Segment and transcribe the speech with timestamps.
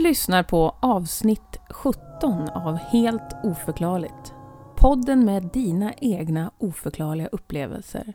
[0.00, 4.34] Du lyssnar på avsnitt 17 av Helt oförklarligt.
[4.76, 8.14] Podden med dina egna oförklarliga upplevelser.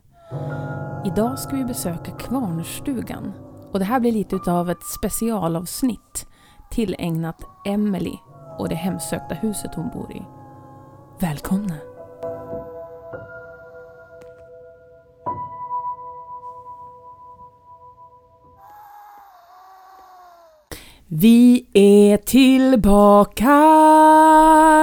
[1.06, 3.32] Idag ska vi besöka Kvarnstugan.
[3.72, 6.28] Och det här blir lite utav ett specialavsnitt
[6.72, 8.16] tillägnat Emily
[8.58, 10.22] och det hemsökta huset hon bor i.
[11.20, 11.95] Välkomna!
[21.18, 23.52] Vi är tillbaka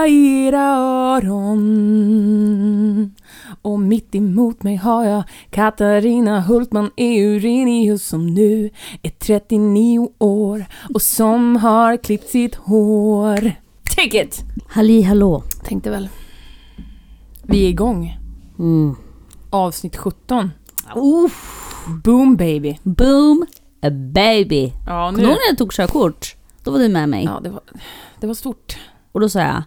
[0.09, 0.63] i era
[1.17, 1.55] öron
[3.63, 8.71] och mitt emot mig har jag Katarina Hultman Eurenius som nu
[9.03, 10.65] är 39 år
[10.95, 13.53] och som har klippt sitt hår.
[13.97, 14.45] Take it!
[14.69, 15.43] Halli hallå.
[15.65, 16.09] Tänkte väl.
[17.43, 18.19] Vi är igång.
[18.59, 18.95] Mm.
[19.51, 20.51] Avsnitt 17.
[20.97, 21.59] Uff.
[22.05, 22.79] Boom baby.
[22.83, 23.47] Boom
[23.83, 24.73] a baby.
[24.87, 26.37] Ja, Kommer du ihåg när jag tog körkort?
[26.65, 27.25] Då var du med mig.
[27.25, 27.61] Ja, det var,
[28.21, 28.77] det var stort.
[29.13, 29.63] Och då sa jag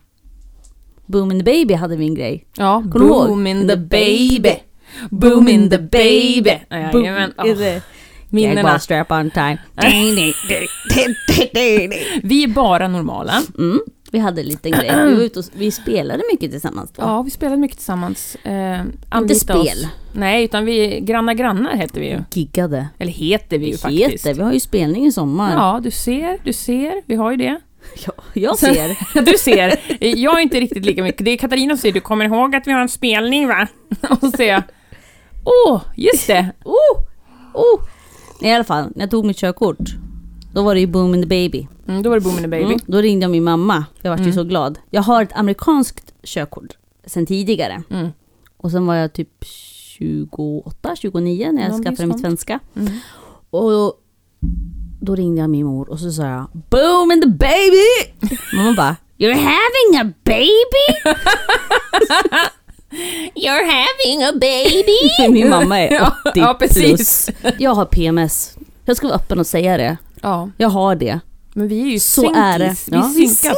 [1.06, 2.48] Boom in the baby hade vi en grej.
[2.58, 3.28] Ja, Kommer du ihåg?
[3.28, 4.56] boom in the baby.
[5.10, 6.60] Boom in the baby.
[6.70, 7.06] Ja, Boom
[7.38, 7.82] Oh,
[8.30, 8.80] minnena.
[8.80, 9.58] Strap on time.
[12.24, 13.42] Vi är bara normala.
[13.58, 13.80] mm.
[14.16, 14.92] Vi hade en liten grej.
[15.08, 17.02] Vi, var ute och, vi spelade mycket tillsammans då.
[17.02, 18.36] Ja, vi spelade mycket tillsammans.
[18.44, 19.68] Eh, Inte anlita oss.
[19.70, 19.88] spel.
[20.14, 22.24] Nej, utan vi grannar grannar heter vi ju.
[22.32, 22.88] Giggade.
[22.98, 24.26] Eller heter vi ju Vi faktiskt.
[24.26, 25.54] heter, vi har ju spelning i sommar.
[25.54, 27.02] Ja, du ser, du ser.
[27.06, 27.60] Vi har ju det.
[28.06, 29.22] Ja, jag ser.
[29.32, 29.80] Du ser.
[30.18, 31.26] Jag är inte riktigt lika mycket.
[31.26, 33.68] Det är Katarina som säger, du kommer ihåg att vi har en spelning va?
[34.10, 34.64] Och så säger jag,
[35.44, 36.52] åh, just det.
[36.64, 37.00] Oh,
[37.54, 37.82] oh.
[38.42, 39.78] I alla fall, när jag tog mitt körkort,
[40.56, 41.68] då var det ju boom in the baby.
[41.88, 42.64] Mm, då var det boom in the baby.
[42.66, 43.86] Mm, då ringde jag min mamma.
[44.02, 44.34] Jag var ju Mm.
[44.36, 44.80] så glad.
[44.90, 47.84] Jag har ett amerikanskt körkort sen tidigare.
[47.90, 48.08] Mm.
[48.58, 49.30] Och sen var jag typ
[49.98, 52.60] 28, 29 när jag är skaffade mitt svenska.
[52.76, 52.94] Mm.
[53.50, 53.94] Och då,
[55.02, 58.14] då ringde jag min mor och så sa jag Boom in the baby!
[58.54, 60.88] Mamma bara You're having a baby?
[63.36, 65.30] You're having a baby!
[65.34, 66.86] min mamma är 80 ja, ja, precis.
[66.96, 67.30] plus.
[67.60, 68.58] Jag har PMS.
[68.86, 69.98] Jag ska vara öppen och säga det.
[70.26, 71.20] Ja, Jag har det.
[71.54, 72.38] men vi är ju Så synkis.
[72.38, 72.76] är det.
[72.88, 73.58] Vi är synkat.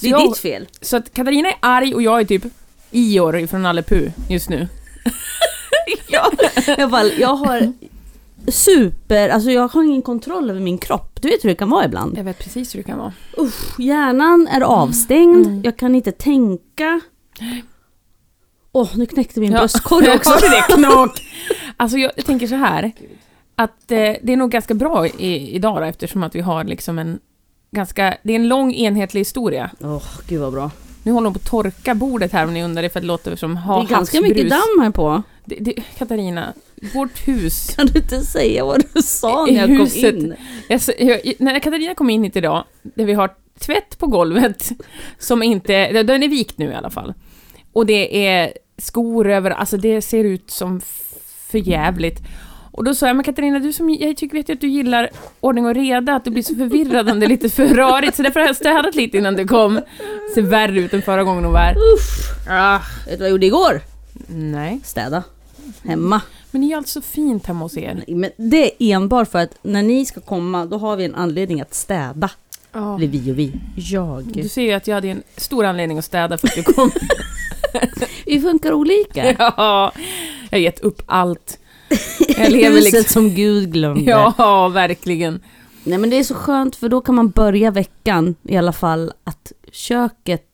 [0.00, 0.68] Det är jag- ditt fel.
[0.80, 2.42] Så att Katarina är arg och jag är typ
[2.90, 4.68] Ior från Nalle Puh just nu.
[6.08, 6.30] ja.
[6.78, 7.72] Alla fall, jag har
[8.48, 11.18] super, alltså jag har ingen kontroll över min kropp.
[11.22, 12.18] Du vet hur det kan vara ibland.
[12.18, 13.12] Jag vet precis hur det kan vara.
[13.36, 15.62] Uff, hjärnan är avstängd, Mm.
[15.64, 17.00] jag kan inte tänka.
[18.72, 19.58] Åh, nu knäckte min Ja.
[19.58, 20.30] bröstkorg Jag också.
[20.32, 21.22] hörde det, knak!
[21.76, 22.92] Alltså jag, jag tänker så här.
[23.62, 26.98] Att eh, det är nog ganska bra i, idag då, eftersom att vi har liksom
[26.98, 27.18] en
[27.70, 29.70] ganska, det är en lång enhetlig historia.
[29.80, 30.70] Åh, gud vad bra.
[31.04, 33.06] Nu håller hon på att torka bordet här om ni undrar det för att det
[33.06, 34.22] låter som Det ha är ganska havsbrus.
[34.22, 35.22] mycket damm här på.
[35.44, 36.52] Det, det, Katarina,
[36.94, 37.70] vårt hus.
[37.76, 40.14] Kan du inte säga vad du sa när jag kom huset.
[40.14, 40.34] in?
[40.68, 40.80] Jag,
[41.38, 43.30] när Katarina kom in hit idag, där vi har
[43.60, 44.70] tvätt på golvet,
[45.18, 47.14] som inte, den är vikt nu i alla fall.
[47.72, 51.14] Och det är skor över, alltså det ser ut som f-
[51.50, 52.20] för jävligt.
[52.72, 55.10] Och då sa jag, men Katarina, du som, jag tycker, vet ju att du gillar
[55.40, 58.22] ordning och reda, att du blir så förvirrad om det är lite för rörigt, så
[58.22, 59.80] därför har jag städat lite innan du kom.
[60.34, 61.74] Ser värre ut än förra gången hon var här.
[61.94, 63.80] Uff, Ah, vet du vad jag gjorde igår?
[64.28, 64.80] nej.
[64.84, 65.22] Städa.
[65.84, 66.20] Hemma.
[66.50, 68.04] Men det är ju allt så fint hemma hos er.
[68.08, 71.60] Men det är enbart för att när ni ska komma, då har vi en anledning
[71.60, 72.30] att städa.
[72.72, 72.96] Ja.
[72.96, 73.52] Eller vi och vi.
[73.76, 74.24] Jag.
[74.24, 76.90] Du ser ju att jag hade en stor anledning att städa för att du kom.
[78.26, 79.32] Vi funkar olika.
[79.38, 79.92] Ja,
[80.50, 81.58] jag har gett upp allt.
[82.38, 83.12] Jag lever Huset liksom...
[83.12, 84.10] som Gud glömde.
[84.10, 85.40] Ja, verkligen.
[85.84, 89.12] Nej men det är så skönt för då kan man börja veckan i alla fall
[89.24, 90.46] att köket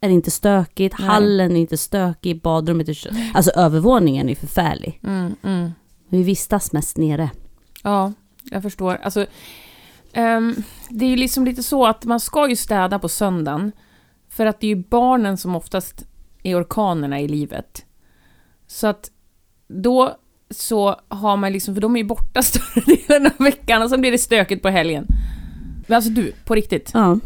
[0.00, 1.08] är inte stökigt, Nej.
[1.08, 5.00] hallen är inte stökig, badrummet är kö- Alltså övervåningen är förfärlig.
[5.04, 5.70] Mm, mm.
[6.08, 7.30] Vi vistas mest nere.
[7.82, 8.12] Ja,
[8.50, 8.94] jag förstår.
[9.02, 9.26] Alltså,
[10.12, 10.54] ehm,
[10.88, 13.72] det är ju liksom lite så att man ska ju städa på söndagen.
[14.30, 16.04] För att det är ju barnen som oftast
[16.42, 17.84] är orkanerna i livet.
[18.66, 19.10] Så att
[19.68, 20.16] då
[20.50, 24.00] så har man liksom, för de är ju borta större delen av veckan och sen
[24.00, 25.06] blir det stökigt på helgen.
[25.86, 26.90] Men alltså du, på riktigt.
[26.94, 27.18] Ja.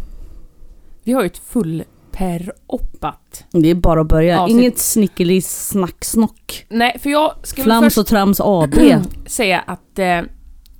[1.04, 3.44] Vi har ju ett fullperoppat.
[3.50, 4.34] Det är bara att börja.
[4.34, 6.66] Ja, så- Inget snickelis snacksnock.
[6.68, 8.74] Nej, för jag ska Flams först och trams AB.
[9.26, 10.20] säga att eh,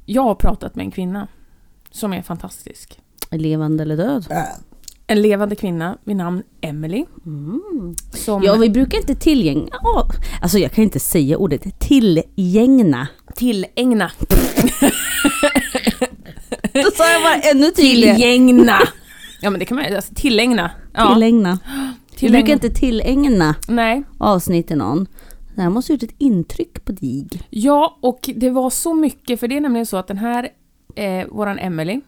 [0.06, 1.28] jag har pratat med en kvinna
[1.90, 3.00] som är fantastisk.
[3.30, 4.26] Levande eller död.
[5.06, 7.04] En levande kvinna vid namn Emily.
[7.26, 7.94] Mm.
[8.12, 9.68] Som Ja, vi brukar inte tillgäng...
[9.82, 10.08] Ja,
[10.42, 13.08] Alltså jag kan inte säga ordet tillgängna.
[13.34, 14.10] tillägna.
[16.72, 18.16] Då sa jag bara ännu tydligare.
[18.16, 18.78] Tillägna!
[19.40, 20.70] Ja men det kan man ju, alltså tillägna.
[20.94, 21.58] Ja, Tillägna.
[22.20, 24.02] Vi brukar inte tillägna Nej.
[24.18, 25.06] avsnitt till någon.
[25.54, 27.28] Det här måste ha gjort ett intryck på dig.
[27.50, 30.48] Ja, och det var så mycket, för det är nämligen så att den här,
[30.96, 32.00] eh, våran Emily,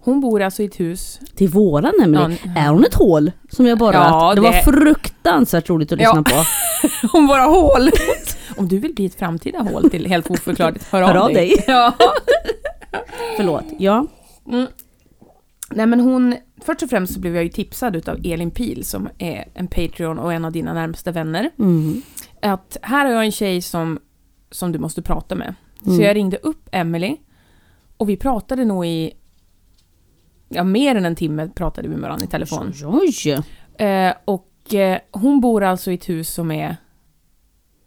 [0.00, 1.20] Hon bor alltså i ett hus.
[1.36, 2.38] Till våran Emelie.
[2.44, 2.60] Ja.
[2.60, 3.32] Är hon ett hål?
[3.50, 3.94] Som jag bara...
[3.94, 6.32] Ja, det, var det- fruktansvärt roligt att lyssna Ja.
[6.32, 6.44] på.
[7.12, 7.90] Hon bara hål!
[8.56, 11.64] Om du vill bli ett framtida hål till Helt oförklarligt, hör, Hör av dig.
[11.66, 11.94] Ja.
[13.36, 13.64] Förlåt.
[13.78, 14.06] Ja.
[14.48, 14.66] Mm.
[15.70, 19.08] Nej men hon, först och främst så blev jag ju tipsad utav Elin Pil som
[19.18, 21.50] är en Patreon och en av dina närmsta vänner.
[21.58, 22.02] Mm.
[22.42, 23.98] Att här har jag en tjej som,
[24.50, 25.54] som du måste prata med.
[25.84, 26.04] Så Mm.
[26.04, 27.16] jag ringde upp Emily
[27.96, 29.12] och vi pratade nog i,
[30.48, 32.72] ja mer än en timme pratade vi med varandra i telefon.
[32.84, 33.42] Oj, oj.
[33.86, 36.76] Eh, och eh, hon bor alltså i ett hus som är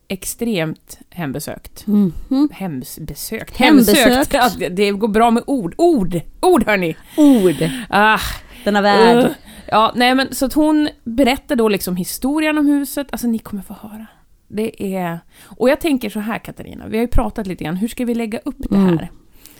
[0.08, 1.88] extremt hembesökt.
[1.88, 2.50] Mhm.
[2.52, 3.58] Hembesökt?
[3.58, 4.00] Hembesökt.
[4.00, 4.34] Hemsökt!
[4.34, 5.76] Ja, det, det går bra med ord.
[5.78, 6.22] Ord!
[6.42, 6.96] Ord hörni!
[7.18, 7.70] Ord.
[7.90, 8.20] Ah,
[8.64, 9.26] Denna värld.
[9.26, 9.32] uh.
[9.68, 13.08] Ja, nej men så att hon berättar då liksom historien om huset.
[13.12, 14.08] Alltså ni kommer få höra.
[14.48, 15.20] Det är...
[15.44, 18.16] Och jag tänker så här Katarina, vi har ju pratat lite grann, hur ska vi
[18.16, 18.88] lägga upp det här?
[18.92, 19.06] Mm.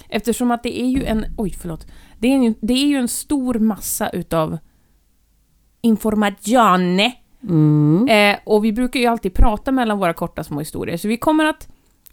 [0.10, 1.26] Eftersom att det är ju en...
[1.38, 1.88] Oj, förlåt.
[2.22, 4.58] Det är ju, det är ju en stor massa utav
[5.82, 7.00] information.
[7.44, 8.08] Mm.
[8.10, 11.46] Eh, och vi brukar ju alltid prata mellan våra korta små historier, så vi kommer
[11.46, 11.68] att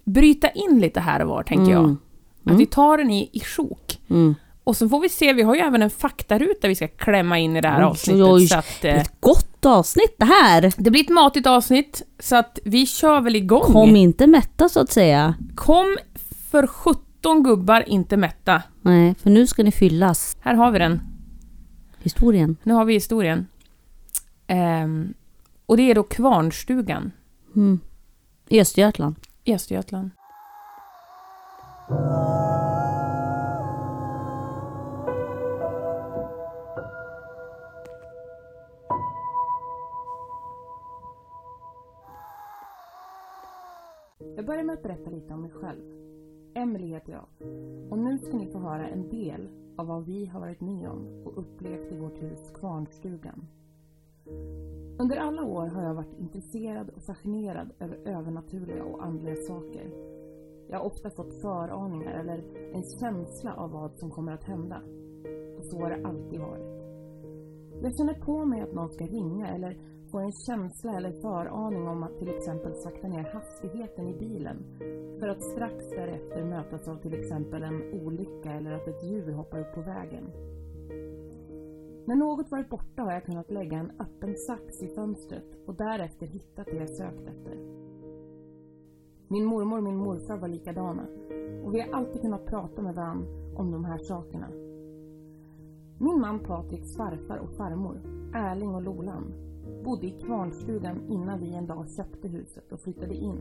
[0.04, 1.84] bryta in lite här och var, tänker jag.
[1.84, 1.98] Mm.
[2.44, 3.98] Att vi tar den i, i sjok.
[4.10, 4.34] Mm.
[4.64, 7.56] Och så får vi se, vi har ju även en faktaruta vi ska klämma in
[7.56, 8.22] i det här avsnittet.
[8.24, 8.46] oj, oj.
[8.46, 10.72] Så att, eh, Ett gott avsnitt det här.
[10.76, 13.72] det blir ett matigt avsnitt, så att vi kör väl igång.
[13.72, 15.34] Kom inte mätta så att säga.
[15.54, 15.96] Kom
[16.50, 16.66] för
[17.28, 18.62] 17 gubbar inte mätta.
[18.82, 20.36] Nej, för nu ska ni fyllas.
[20.40, 21.00] Här har vi den.
[21.98, 22.56] Historien.
[22.62, 23.46] Nu har vi historien.
[24.46, 25.14] Ehm,
[25.66, 27.12] och det är då Kvarnstugan
[27.56, 27.80] Mm.
[28.48, 29.16] I Östergötland.
[29.44, 30.10] i Östergötland.
[44.36, 45.97] Jag börjar med att berätta lite om mig själv.
[46.58, 47.26] Emelie heter jag.
[47.90, 51.22] Och nu ska ni få höra en del av vad vi har varit med om
[51.24, 53.46] och upplevt i vårt hus Kvarnstugan.
[54.98, 59.90] Under alla år har jag varit intresserad och fascinerad över övernaturliga och andliga saker.
[60.70, 62.44] Jag har ofta fått föraningar eller
[62.74, 64.82] en känsla av vad som kommer att hända.
[65.58, 66.78] Och så har det alltid varit.
[67.82, 69.78] Jag känner på mig att någon ska ringa eller
[70.10, 74.56] får en känsla eller föraning om att till exempel sakta ner hastigheten i bilen
[75.20, 79.60] för att strax därefter mötas av till exempel en olycka eller att ett djur hoppar
[79.60, 80.24] upp på vägen.
[82.06, 86.26] När något varit borta har jag kunnat lägga en öppen sax i fönstret och därefter
[86.26, 87.56] hittat det jag sökt efter.
[89.28, 91.06] Min mormor och min morfar var likadana
[91.64, 94.48] och vi har alltid kunnat prata med varandra om de här sakerna.
[95.98, 98.00] Min man Patriks farfar och farmor,
[98.34, 99.32] Erling och Lolan,
[99.84, 103.38] bodde i Kvarnstugan innan vi en dag köpte huset och flyttade in.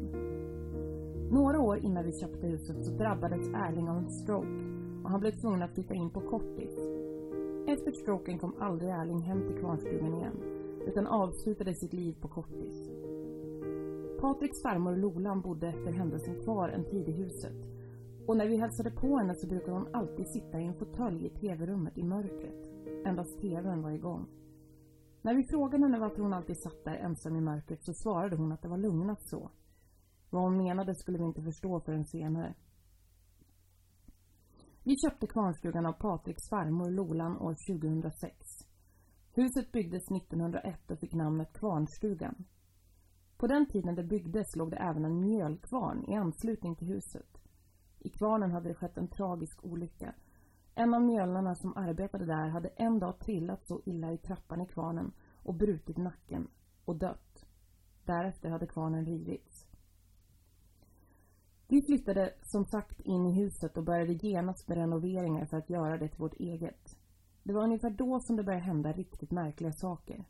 [1.32, 4.64] Några år innan vi köpte huset så drabbades Erling av en stroke
[5.04, 6.74] och han blev tvungen att flytta in på kortis.
[7.68, 10.38] Efter stroken kom aldrig Erling hem till Kvarnstugan igen
[10.88, 12.90] utan avslutade sitt liv på kortis.
[14.20, 17.68] Patriks farmor Lolan bodde efter händelsen kvar en tid i huset
[18.28, 21.30] och när vi hälsade på henne så brukade hon alltid sitta i en fåtölj i
[21.30, 22.70] tv-rummet i mörkret.
[23.06, 24.26] Endast tvn var igång.
[25.28, 28.52] När vi frågade henne varför hon alltid satt där ensam i mörkret så svarade hon
[28.52, 29.52] att det var lugnat så.
[30.30, 32.56] Vad hon menade skulle vi inte förstå förrän senare.
[34.84, 38.36] Vi köpte Kvarnstugan av Patriks farmor Lolan år 2006.
[39.34, 42.46] Huset byggdes 1901 och fick namnet Kvarnstugan.
[43.38, 47.42] På den tiden det byggdes låg det även en mjölkvarn i anslutning till huset.
[48.00, 50.14] I kvarnen hade det skett en tragisk olycka.
[50.80, 54.66] En av mjölnarna som arbetade där hade en dag trillat så illa i trappan i
[54.66, 55.12] kvarnen
[55.44, 56.48] och brutit nacken
[56.86, 57.46] och dött.
[58.06, 59.68] Därefter hade kvarnen rivits.
[61.68, 65.98] Vi flyttade som sagt in i huset och började genast med renoveringar för att göra
[65.98, 66.98] det till vårt eget.
[67.44, 70.26] Det var ungefär då som det började hända riktigt märkliga saker.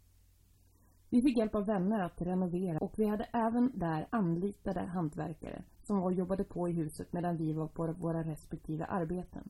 [1.10, 5.98] Vi fick hjälp av vänner att renovera och vi hade även där anlitade hantverkare som
[5.98, 9.50] var och jobbade på i huset medan vi var på våra respektive arbeten.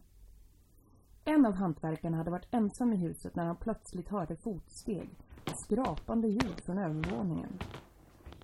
[1.29, 5.09] En av hantverkarna hade varit ensam i huset när han plötsligt hörde fotsteg,
[5.55, 7.59] skrapande ljud från övervåningen.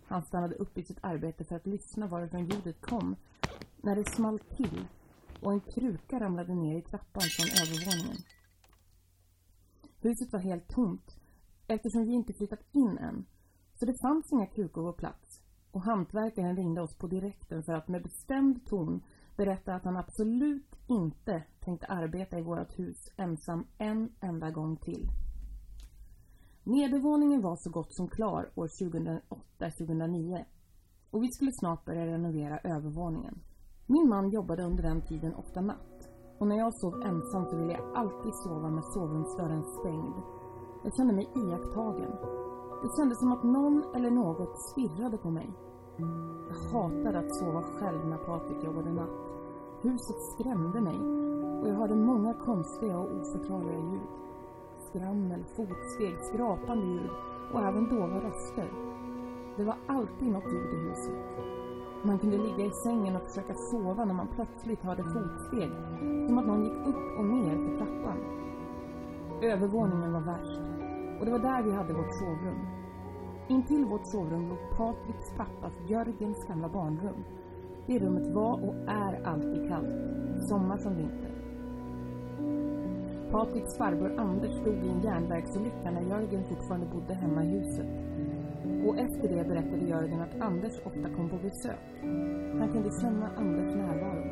[0.05, 3.15] Han stannade upp i sitt arbete för att lyssna varifrån ljudet kom
[3.77, 4.87] när det small till
[5.41, 8.17] och en kruka ramlade ner i trappan från övervåningen.
[10.01, 11.17] Huset var helt tomt
[11.67, 13.25] eftersom vi inte flyttat in än,
[13.73, 17.87] så det fanns inga krukor på plats och hantverkaren ringde oss på direkten för att
[17.87, 19.03] med bestämd ton
[19.37, 25.09] berätta att han absolut inte tänkte arbeta i vårt hus ensam en enda gång till.
[26.63, 30.45] Nedervåningen var så gott som klar år 2008-2009
[31.11, 33.39] och vi skulle snart börja renovera övervåningen.
[33.87, 37.73] Min man jobbade under den tiden ofta natt Och när jag sov ensam så ville
[37.73, 40.17] jag alltid sova med sovrumsdörren stängd.
[40.83, 42.11] Jag kände mig iakttagen.
[42.83, 45.49] Det kändes som att någon eller något stirrade på mig.
[46.49, 49.32] Jag hatade att sova själv när Patrik jobbade natt.
[49.83, 50.99] Huset skrämde mig
[51.61, 54.07] och jag hörde många konstiga och oförklarliga ljud.
[54.89, 57.09] Skrammel, fotsteg, skrapande ljud
[57.53, 58.67] och även dova röster.
[59.57, 61.37] Det var alltid något ljud i huset.
[62.03, 65.71] Man kunde ligga i sängen och försöka sova när man plötsligt hörde fotsteg,
[66.27, 68.17] som att någon gick upp och ner för trappan.
[69.41, 70.61] Övervåningen var värst
[71.19, 72.67] och det var där vi hade vårt sovrum.
[73.47, 77.23] Intill vårt sovrum låg Patriks pappas Jörgens gamla barnrum.
[77.87, 79.95] Det rummet var och är alltid kallt,
[80.49, 81.31] sommar som vinter.
[83.31, 87.87] Patriks farbror Anders dog i en järnvägsolycka när Jörgen fortfarande bodde hemma i huset.
[88.87, 91.83] Och efter det berättade Jörgen att Anders ofta kom på besök.
[92.59, 94.23] Han kunde känna Anders närvaro.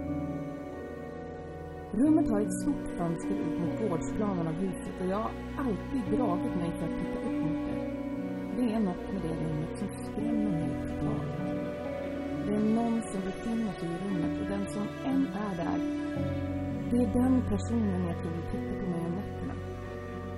[1.92, 6.56] Rummet har ett stort fönster ut mot gårdsplanen av huset och jag har alltid dragit
[6.56, 7.92] mig för att titta upp mot det.
[8.58, 10.61] Det är något med det rummet som skrämmer mig.
[12.52, 15.80] Det är någon som befinner sig i rummet och den som än är där,
[16.92, 19.54] det är den personen jag tror tittar på mig om nätterna.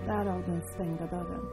[0.06, 1.46] Därav den stängda dörren.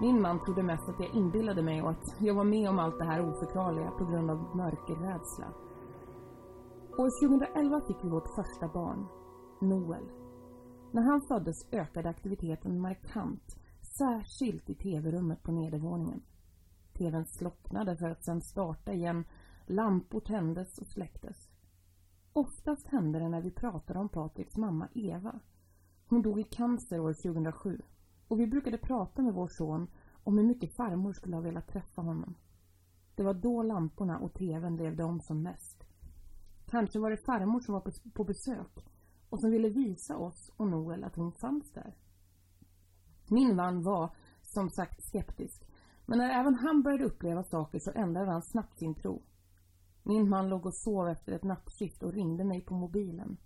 [0.00, 2.98] Min man trodde mest att jag inbillade mig och att jag var med om allt
[2.98, 5.48] det här oförklarliga på grund av mörkerrädsla.
[6.98, 9.06] År 2011 fick vi vårt första barn,
[9.60, 10.06] Noel.
[10.92, 13.56] När han föddes ökade aktiviteten markant,
[13.98, 16.22] särskilt i tv-rummet på nedervåningen.
[16.94, 19.24] TVn slocknade för att sedan starta igen,
[19.66, 21.50] lampor tändes och släcktes.
[22.32, 25.40] Oftast hände det när vi pratade om Patriks mamma Eva.
[26.06, 27.82] Hon dog i cancer år 2007
[28.28, 29.90] och vi brukade prata med vår son
[30.24, 32.34] om hur mycket farmor skulle ha velat träffa honom.
[33.14, 35.84] Det var då lamporna och TVn levde om som mest.
[36.66, 38.86] Kanske var det farmor som var på besök
[39.30, 41.94] och som ville visa oss och Noel att hon fanns där.
[43.28, 44.10] Min man var,
[44.42, 45.66] som sagt, skeptisk.
[46.06, 49.22] Men när även han började uppleva saker så ändrade han snabbt sin tro.
[50.02, 53.36] Min man låg och sov efter ett nattskift och ringde mig på mobilen.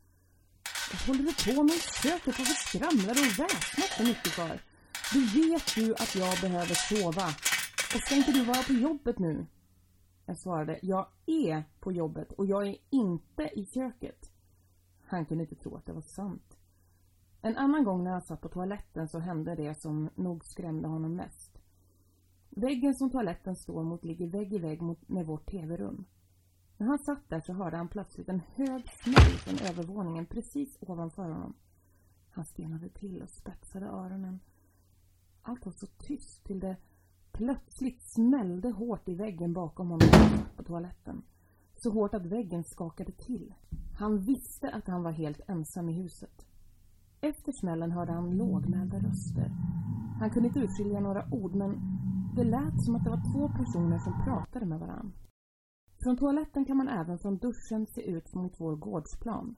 [0.93, 2.38] Vad håller du på med i köket?
[2.38, 4.61] Varför skramlar du och väsnas så mycket för?
[5.12, 7.27] Du vet ju att jag behöver sova.
[7.95, 9.47] Och ska inte du vara på jobbet nu?
[10.27, 14.33] Jag svarade, jag är på jobbet och jag är inte i köket.
[15.05, 16.59] Han kunde inte tro att det var sant.
[17.43, 21.17] En annan gång när han satt på toaletten så hände det som nog skrämde honom
[21.17, 21.48] mest.
[22.59, 26.05] Väggen som toaletten står mot ligger vägg i vägg mot, med vårt tv-rum.
[26.77, 31.23] När han satt där så hörde han plötsligt en hög smäll från övervåningen precis ovanför
[31.23, 31.55] honom.
[32.31, 34.41] Han stenade till och spetsade öronen.
[35.43, 36.77] Allt var så tyst till det
[37.33, 40.09] plötsligt smällde hårt i väggen bakom honom
[40.57, 41.23] på toaletten.
[41.77, 43.55] Så hårt att väggen skakade till.
[43.99, 46.47] Han visste att han var helt ensam i huset.
[47.21, 49.50] Efter smällen hörde han lågmälda röster.
[50.21, 51.98] Han kunde inte urskilja några ord men
[52.38, 55.12] det lät som att det var två personer som pratade med varann.
[56.02, 59.57] Från toaletten kan man även från duschen se ut mot vår gårdsplan.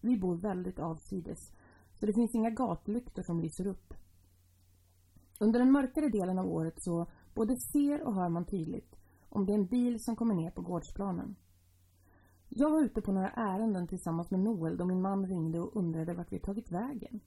[0.00, 1.38] Vi bor väldigt avsides,
[1.94, 3.94] så det finns inga gatlyktor som lyser upp.
[5.40, 8.96] Under den mörkare delen av året så både ser och hör man tydligt
[9.28, 11.36] om det är en bil som kommer ner på gårdsplanen.
[12.48, 16.14] Jag var ute på några ärenden tillsammans med Noel då min man ringde och undrade
[16.14, 17.20] vart vi tagit vägen.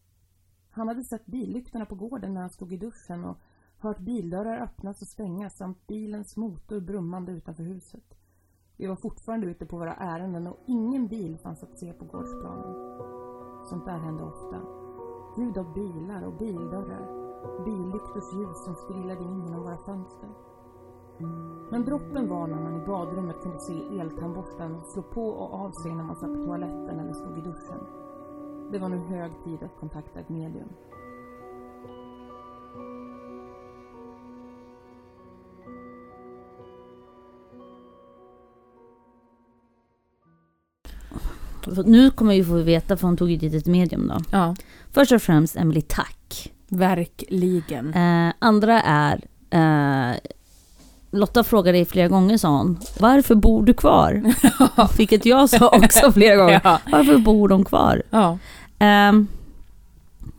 [0.70, 3.38] Han hade sett billyktorna på gården när han stod i duschen och
[3.80, 8.18] hört bildörrar öppnas och stängas samt bilens motor brummande utanför huset.
[8.78, 12.76] Vi var fortfarande ute på våra ärenden och ingen bil fanns att se på gårdsplanen.
[13.70, 14.62] Sånt där hände ofta.
[15.38, 17.18] Ljud av bilar och bildörrar
[17.66, 20.30] billyktors ljus som strillade in genom våra fönster.
[21.72, 25.96] Men droppen var när man i badrummet kunde se eltandborsten slå på och av sig
[25.96, 27.80] när man satt på toaletten eller stod i duschen.
[28.72, 30.70] Det var nu hög tid att kontakta ett medium.
[41.86, 44.24] Nu kommer vi få veta, för hon tog ju dit ett medium då.
[44.32, 44.56] Ja.
[44.92, 46.52] Först och främst, Emily, tack.
[46.70, 47.94] Verkligen.
[47.94, 49.22] Eh, andra är...
[49.50, 50.16] Eh,
[51.12, 52.80] Lotta frågade dig flera gånger, sa hon.
[53.00, 54.34] Varför bor du kvar?
[54.98, 56.62] Vilket jag sa också flera gånger.
[56.64, 56.80] Ja.
[56.92, 58.04] Varför bor de kvar?
[58.10, 58.32] Ja.
[58.80, 59.14] Eh,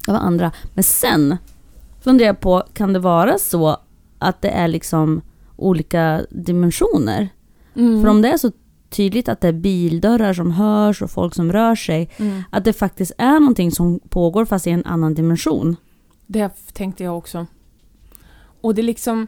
[0.07, 0.53] det var andra.
[0.75, 1.37] Men sen
[2.01, 3.77] funderar jag på, kan det vara så
[4.19, 5.23] att det är liksom
[5.57, 7.29] olika dimensioner?
[7.77, 8.03] Mm.
[8.03, 8.53] För om det är så
[8.91, 12.43] tydligt att det är bildörrar som hörs och folk som rör sig, Mm.
[12.51, 15.77] att det faktiskt är någonting som pågår fast i en annan dimension.
[16.27, 17.47] Det tänkte jag också.
[18.61, 19.27] Och det är liksom...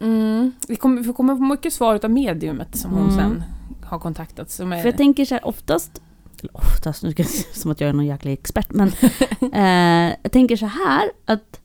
[0.00, 3.14] Mm, vi kommer, vi kommer få mycket svar av mediumet som hon Mm.
[3.16, 3.42] sen
[3.84, 4.50] har kontaktat.
[4.50, 6.02] Som är, För jag tänker så här, oftast
[6.40, 8.88] eller oftast, nu ska jag säga som att jag är någon jäkla expert, men
[9.52, 11.60] eh, jag tänker så här att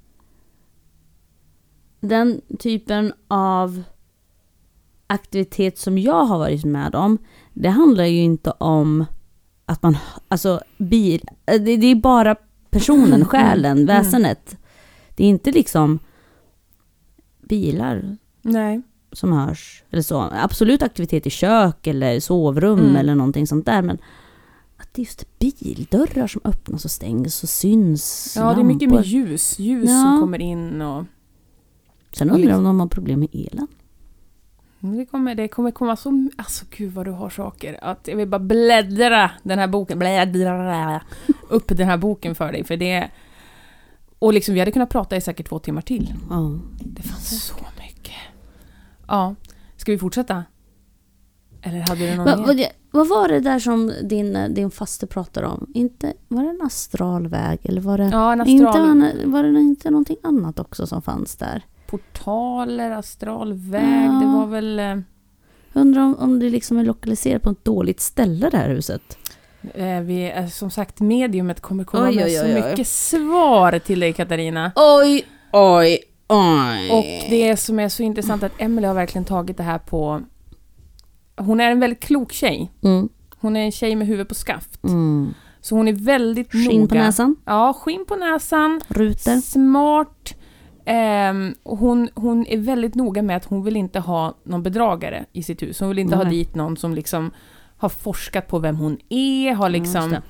[1.99, 3.83] den typen av
[5.13, 7.17] aktivitet som jag har varit med om,
[7.53, 9.05] det handlar ju inte om
[9.65, 12.35] att man, alltså bil, eh, det, det är bara
[12.69, 13.85] personen, själen, Mm.
[13.85, 14.57] väsenet.
[15.15, 15.99] Det är inte liksom
[17.41, 18.81] bilar Nej.
[19.11, 19.83] som hörs.
[19.91, 20.29] Eller så.
[20.31, 22.95] Absolut aktivitet i kök eller sovrum Mm.
[22.95, 23.81] eller någonting sånt där.
[23.81, 23.97] Men
[24.77, 28.33] att det är just bildörrar som öppnas och stängs och syns.
[28.37, 28.97] Ja, det är mycket lampor.
[28.97, 29.59] med ljus.
[29.59, 30.01] Ljus Ja.
[30.03, 31.03] som kommer in och...
[32.11, 33.67] Sen undrar jag om de har problem med elen.
[34.91, 36.29] Det kommer, det kommer komma så...
[36.35, 37.79] Alltså gud vad du har saker.
[37.81, 39.99] Att jag vill bara bläddra den här boken.
[39.99, 41.01] Bläddra
[41.49, 42.63] upp den här boken för dig.
[42.63, 43.09] För det...
[44.19, 46.13] Och liksom vi hade kunnat prata i säkert två timmar till.
[46.29, 46.59] Ja.
[46.79, 48.15] Det fanns så mycket.
[49.07, 49.35] Ja.
[49.77, 50.43] Ska vi fortsätta?
[51.61, 52.67] Eller hade du någon Va, mer?
[52.91, 55.71] vad, var det där som din, din faste pratade om?
[55.73, 58.09] Inte, var det en astralväg eller var det...
[58.11, 59.01] Ja, Inte, astral...
[59.01, 61.65] var, var det inte någonting annat också som fanns där?
[61.87, 63.83] Portaler, astralväg.
[64.05, 64.19] Ja.
[64.21, 64.79] Det var väl...
[64.79, 64.97] eh,
[65.75, 69.17] Undrar om, om det liksom är lokaliserat på ett dåligt ställe det här huset?
[69.73, 73.79] Eh, vi, eh, som sagt, mediumet kommer komma Oj, med oj, så oj, mycket svar
[73.79, 74.71] till dig Katarina.
[74.75, 76.89] Oj, oj, oj.
[76.91, 80.21] Och det som är så intressant är att Emelie har verkligen tagit det här på...
[81.37, 82.71] Hon är en väldigt klok tjej.
[82.83, 83.09] Mm,
[83.39, 84.83] Hon är en tjej med huvudet på skaft.
[84.83, 85.33] mm.
[85.61, 86.87] Så hon är väldigt Skinn noga.
[86.87, 88.81] på näsan, Ja, skinn på näsan.
[88.87, 89.41] rutor.
[89.41, 90.33] Smart.
[91.63, 95.43] Och hon, hon är väldigt noga med att hon vill inte ha någon bedragare i
[95.43, 95.79] sitt hus.
[95.79, 96.33] Hon vill inte ha Nej.
[96.33, 97.31] dit någon som liksom
[97.77, 100.09] har forskat på vem hon är, har Ja, liksom...
[100.09, 100.21] det.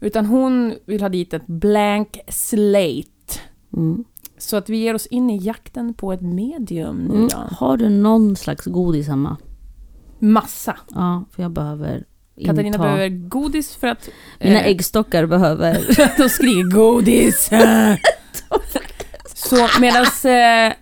[0.00, 3.40] utan hon vill ha dit ett blank slate.
[3.72, 4.04] Mm.
[4.38, 7.28] Så att vi ger oss in i jakten på ett medium nu Mm.
[7.50, 9.36] Har du någon slags godis hemma?
[10.18, 10.76] Massa.
[10.94, 12.04] Ja, för jag behöver
[12.44, 12.78] Katarina inta...
[12.78, 14.08] behöver godis för att...
[14.40, 15.72] Mina eh, äggstockar behöver...
[16.22, 17.50] De skriker godis!
[19.44, 20.76] så medan eh,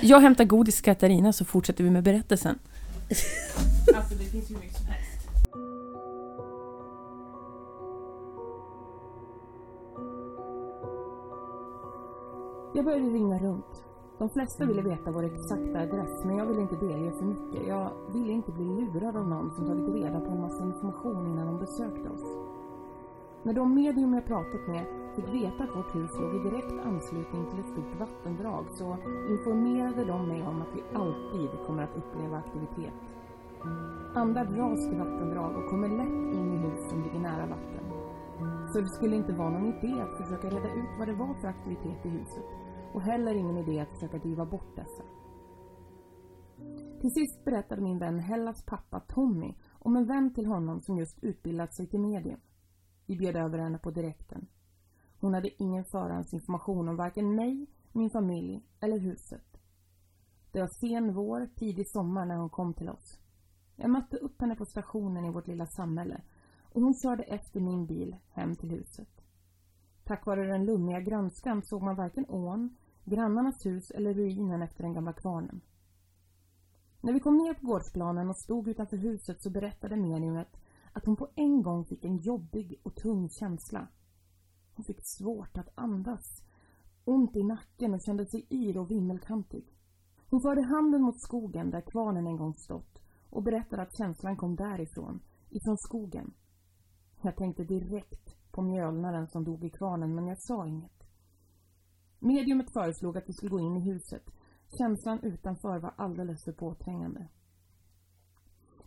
[0.00, 2.58] jag hämtar godis till Katarina så fortsätter vi med berättelsen.
[3.96, 5.28] Alltså det finns ju mycket som helst.
[12.74, 13.84] Jag började ringa runt.
[14.18, 17.68] De flesta ville veta vår exakta adress, men jag ville inte delge för mycket.
[17.68, 21.46] Jag ville inte bli lurad av någon som tagit reda på en massa information innan
[21.46, 22.38] de besökte oss.
[23.42, 27.50] När de medium jag pratat med fick veta att vårt hus låg i direkt anslutning
[27.50, 28.96] till ett stort vattendrag så
[29.30, 33.00] informerade de mig om att vi alltid kommer att uppleva aktivitet.
[34.14, 37.84] Andar dras till vattendrag och kommer lätt in i hus som ligger nära vatten.
[38.72, 41.48] Så det skulle inte vara någon idé att försöka reda ut vad det var för
[41.48, 42.44] aktivitet i huset
[42.94, 45.02] och heller ingen idé att försöka driva bort dessa.
[47.00, 51.24] Till sist berättade min vän Hellas pappa Tommy om en vän till honom som just
[51.24, 52.40] utbildat sig till medium.
[53.06, 54.46] Vi bjöd över henne på direkten.
[55.22, 59.60] Hon hade ingen förhandsinformation om varken mig, min familj eller huset.
[60.52, 63.18] Det var sen vår, tidig sommar när hon kom till oss.
[63.76, 66.20] Jag mötte upp henne på stationen i vårt lilla samhälle
[66.72, 69.08] och hon körde efter min bil hem till huset.
[70.04, 74.94] Tack vare den lummiga grönskan såg man varken ån, grannarnas hus eller ruinen efter den
[74.94, 75.60] gamla kvarnen.
[77.00, 80.56] När vi kom ner på gårdsplanen och stod utanför huset så berättade mediumet
[80.92, 83.88] att hon på en gång fick en jobbig och tung känsla.
[84.74, 86.42] Hon fick svårt att andas,
[87.04, 89.64] ont i nacken och kände sig yr och vimmelkantig.
[90.30, 92.98] Hon förde handen mot skogen där kvarnen en gång stått
[93.30, 96.34] och berättade att känslan kom därifrån, ifrån skogen.
[97.22, 101.02] Jag tänkte direkt på mjölnaren som dog i kvarnen men jag sa inget.
[102.18, 104.22] Mediumet föreslog att vi skulle gå in i huset.
[104.78, 107.28] Känslan utanför var alldeles för påträngande.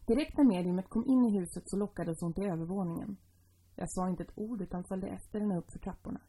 [0.08, 3.18] Direkt när mediumet kom in i huset så lockades hon till övervåningen.
[3.76, 6.22] Jag sa inte ett ord utan följde efter henne upp för trapporna.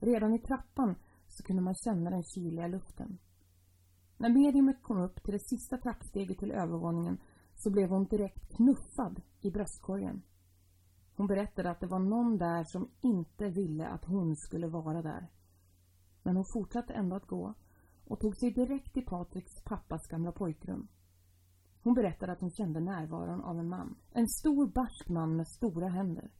[0.00, 0.94] Redan i trappan
[1.28, 3.18] så kunde man känna den kyliga luften.
[4.16, 7.18] När mediumet kom upp till det sista trappsteget till övervåningen
[7.54, 10.22] så blev hon direkt knuffad i bröstkorgen.
[11.16, 15.30] Hon berättade att det var någon där som inte ville att hon skulle vara där.
[16.22, 17.54] Men hon fortsatte ändå att gå
[18.04, 20.88] och tog sig direkt till Patriks pappas gamla pojkrum.
[21.82, 23.96] Hon berättade att hon kände närvaron av en man.
[24.12, 26.30] En stor barsk man med stora händer.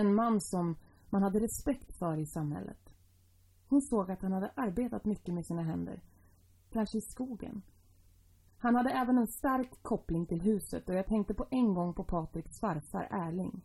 [0.00, 0.76] En man som
[1.10, 2.78] man hade respekt för i samhället.
[3.68, 6.02] Hon såg att han hade arbetat mycket med sina händer.
[6.70, 7.62] Kanske i skogen.
[8.58, 12.04] Han hade även en stark koppling till huset och jag tänkte på en gång på
[12.04, 13.64] Patriks farfar Erling.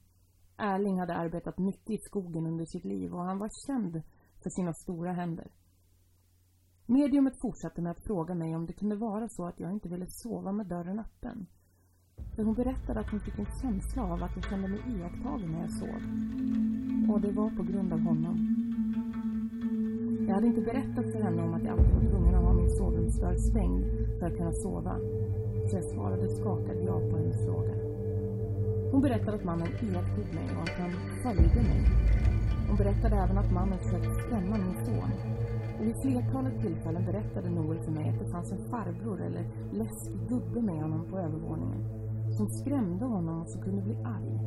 [0.58, 4.02] Erling hade arbetat mycket i skogen under sitt liv och han var känd
[4.44, 5.52] för sina stora händer.
[6.86, 10.08] Mediumet fortsatte med att fråga mig om det kunde vara så att jag inte ville
[10.08, 11.48] sova med dörren öppen.
[12.36, 15.62] För hon berättade att hon fick en känsla av att jag kände mig iakttagen när
[15.62, 16.02] jag sov.
[17.12, 18.36] Och det var på grund av honom.
[20.28, 22.70] Jag hade inte berättat för henne om att jag alltid var tvungen att ha min
[22.70, 23.86] sovrumsdörr stängd
[24.20, 24.96] för att kunna sova.
[25.70, 27.74] Så jag svarade skakad ja på hennes fråga.
[28.92, 30.92] Hon berättade att mannen iakttog mig och att han
[31.24, 31.82] följde mig.
[32.68, 35.12] Hon berättade även att mannen försökte skrämma min son.
[35.80, 40.20] Och vid flertalet tillfällen berättade Noel för mig att det fanns en farbror eller läskig
[40.30, 42.03] gubbe med honom på övervåningen.
[42.38, 44.40] Som skrämde honom och som kunde bli arg.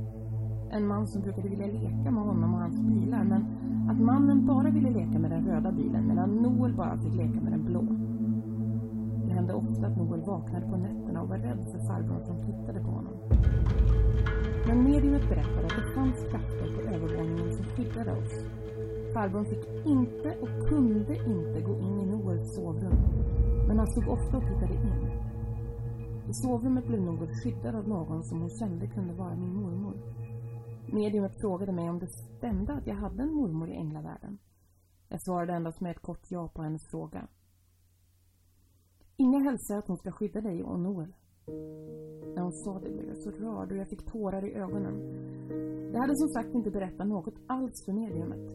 [0.70, 3.44] En man som brukade vilja leka med honom och hans bilar men
[3.90, 7.52] att mannen bara ville leka med den röda bilen medan Noel bara fick leka med
[7.52, 7.82] den blå.
[9.26, 12.80] Det hände ofta att Noel vaknade på nätterna och var rädd för farbrorn som tittade
[12.80, 13.12] på honom.
[14.66, 18.44] Men mediumet berättade att det fanns krafter på övervåningen som skyddade oss.
[19.14, 22.98] Farbrorn fick inte och kunde inte gå in i Noels sovrum.
[23.68, 24.85] Men han stod ofta och tittade.
[26.28, 29.96] I sovrummet blev något skyddad av någon som hon kände kunde vara min mormor.
[30.92, 34.38] Mediumet frågade mig om det stämde att jag hade en mormor i änglavärlden.
[35.08, 37.28] Jag svarade endast med ett kort ja på hennes fråga.
[39.16, 41.12] Inga hälsar att hon ska skydda dig och Noel.
[42.34, 44.94] När hon sa det blev jag så rörd och jag fick tårar i ögonen.
[45.92, 48.50] Jag hade som sagt inte berättat något alls för mediumet.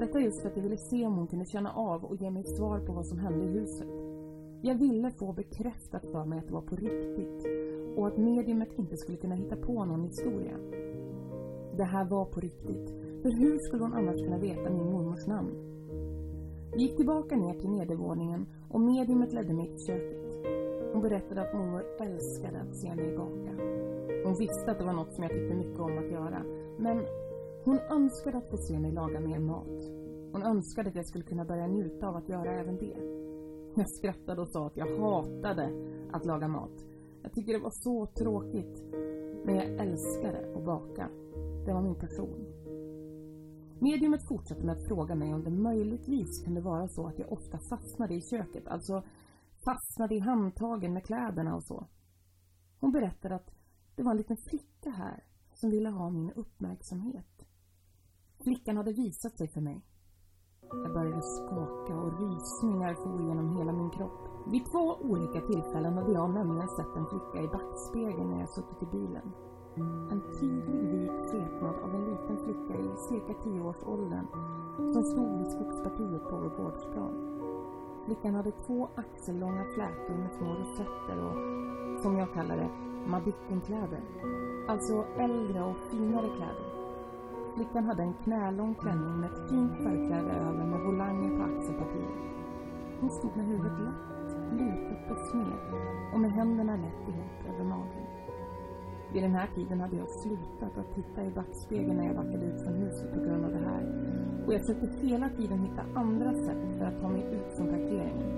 [0.00, 2.44] Detta just för att jag ville se om hon kunde känna av och ge mig
[2.44, 4.15] svar på vad som hände i huset.
[4.62, 7.46] Jag ville få bekräftat för mig att det var på riktigt
[7.96, 10.58] och att mediumet inte skulle kunna hitta på någon historia.
[11.76, 15.50] Det här var på riktigt, för hur skulle hon annars kunna veta min mormors namn?
[16.74, 20.26] Vi gick tillbaka ner till nedervåningen och mediumet ledde mig till köket.
[20.92, 23.50] Hon berättade att mormor älskade att se mig baka.
[24.24, 26.42] Hon visste att det var något som jag tyckte mycket om att göra,
[26.78, 27.02] men
[27.64, 29.90] hon önskade att få se mig laga mer mat.
[30.32, 33.25] Hon önskade att jag skulle kunna börja njuta av att göra även det.
[33.78, 35.70] Jag skrattade och sa att jag hatade
[36.12, 36.84] att laga mat.
[37.22, 38.82] Jag tyckte det var så tråkigt.
[39.44, 41.08] Men jag älskade att baka.
[41.66, 42.46] Det var min passion.
[43.80, 47.58] Mediumet fortsatte med att fråga mig om det möjligtvis kunde vara så att jag ofta
[47.58, 49.02] fastnade i köket, alltså
[49.64, 51.86] fastnade i handtagen med kläderna och så.
[52.80, 53.50] Hon berättade att
[53.96, 57.46] det var en liten flicka här som ville ha min uppmärksamhet.
[58.44, 59.84] Flickan hade visat sig för mig.
[60.70, 64.28] Jag började skaka och rysningar for genom hela min kropp.
[64.46, 68.82] Vid två olika tillfällen hade jag nämligen sett en flicka i backspegeln när jag suttit
[68.82, 69.32] i bilen.
[70.10, 74.26] En tydlig vit skepnad av en liten flicka i cirka tioårsåldern
[74.92, 77.40] som stod vid skogspartiet på vår gårdsplan.
[78.04, 82.70] Flickan hade två axellånga flätor med små rosetter och, som jag kallar det,
[83.10, 84.00] madickenkläder.
[84.68, 86.75] Alltså äldre och finare kläder.
[87.56, 92.16] Flickan hade en knälång klänning med ett fint färgkläde över med volanger på axelpartiet.
[93.00, 94.08] Hon stod med huvudet lätt,
[94.52, 95.60] lutat på sned
[96.12, 98.06] och med händerna lätt ihop över magen.
[99.12, 102.60] Vid den här tiden hade jag slutat att titta i backspegeln när jag backade ut
[102.62, 103.84] från huset på grund av det här.
[104.46, 108.30] Och jag försökte hela tiden hitta andra sätt för att ta mig ut från parkeringen.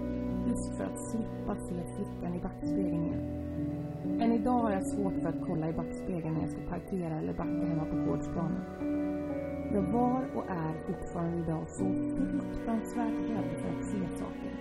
[0.48, 3.38] Just för att slippa se flickan i backspegeln igen.
[4.20, 7.32] Än idag har jag svårt för att kolla i backspegeln när jag ska parkera eller
[7.32, 8.64] backa hemma på gårdsplanen.
[9.74, 11.84] Jag var och är fortfarande idag så
[12.16, 14.52] fruktansvärt rädd för att se saker.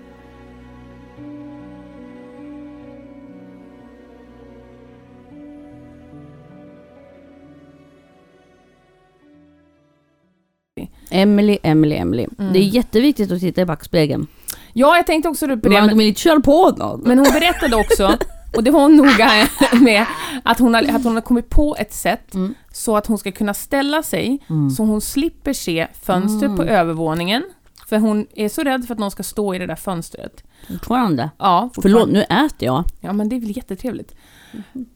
[11.10, 12.28] Emily, Emily, Emily.
[12.40, 12.54] Mm.
[12.54, 14.28] Det är jätteviktigt att titta i backspegeln.
[14.74, 15.70] Ja, jag tänkte också på det.
[15.70, 17.02] Man Men, inte köra på någon.
[17.02, 18.18] men hon berättade också,
[18.56, 19.30] och det var hon noga
[19.82, 20.06] med,
[20.44, 22.54] att hon har, att hon har kommit på ett sätt Mm.
[22.74, 24.70] så att hon ska kunna ställa sig Mm.
[24.70, 27.44] så hon slipper se fönstret på övervåningen.
[27.88, 30.44] För hon är så rädd för att någon ska stå i det där fönstret.
[30.68, 31.30] Fortfarande.
[31.38, 32.84] Ja, Förlåt, nu äter jag.
[33.02, 34.16] Ja, men det är väl jättetrevligt.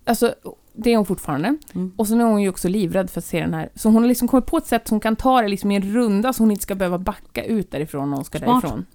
[0.05, 0.33] Alltså,
[0.73, 1.57] det är hon fortfarande.
[1.75, 1.91] Mm.
[1.97, 3.69] Och sen är hon ju också livrädd för att se den här.
[3.75, 5.75] Så hon har liksom kommit på ett sätt så hon kan ta det liksom i
[5.75, 8.61] en runda så hon inte ska behöva backa ut därifrån när hon ska Smart.
[8.61, 8.85] därifrån.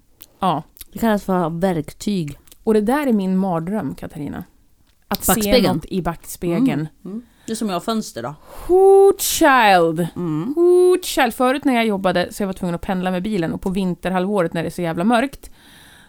[0.41, 0.63] Ja.
[0.93, 2.39] Det kallas för verktyg.
[2.67, 4.45] Och det där är min mardröm, Katarina.
[5.09, 5.77] Att se Backspegeln?
[5.77, 6.89] något i backspegeln.
[7.05, 7.23] Mm.
[7.47, 8.35] Det är som jag har fönster då.
[8.67, 10.07] Hoot child!
[10.17, 10.55] Mm.
[10.57, 11.35] Hoot child!
[11.35, 14.53] Förut när jag jobbade så jag var tvungen att pendla med bilen och på vinterhalvåret
[14.53, 15.51] när det är så jävla mörkt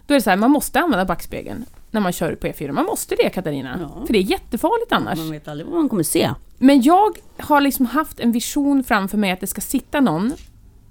[0.07, 2.71] då är det så här, man måste använda backspegeln när man kör på E4.
[2.71, 3.77] Man måste det Katarina.
[3.81, 4.05] Ja.
[4.05, 5.17] För det är jättefarligt annars.
[5.17, 6.29] Man vet aldrig vad man kommer se.
[6.57, 10.33] Men jag har liksom haft en vision framför mig att det ska sitta någon,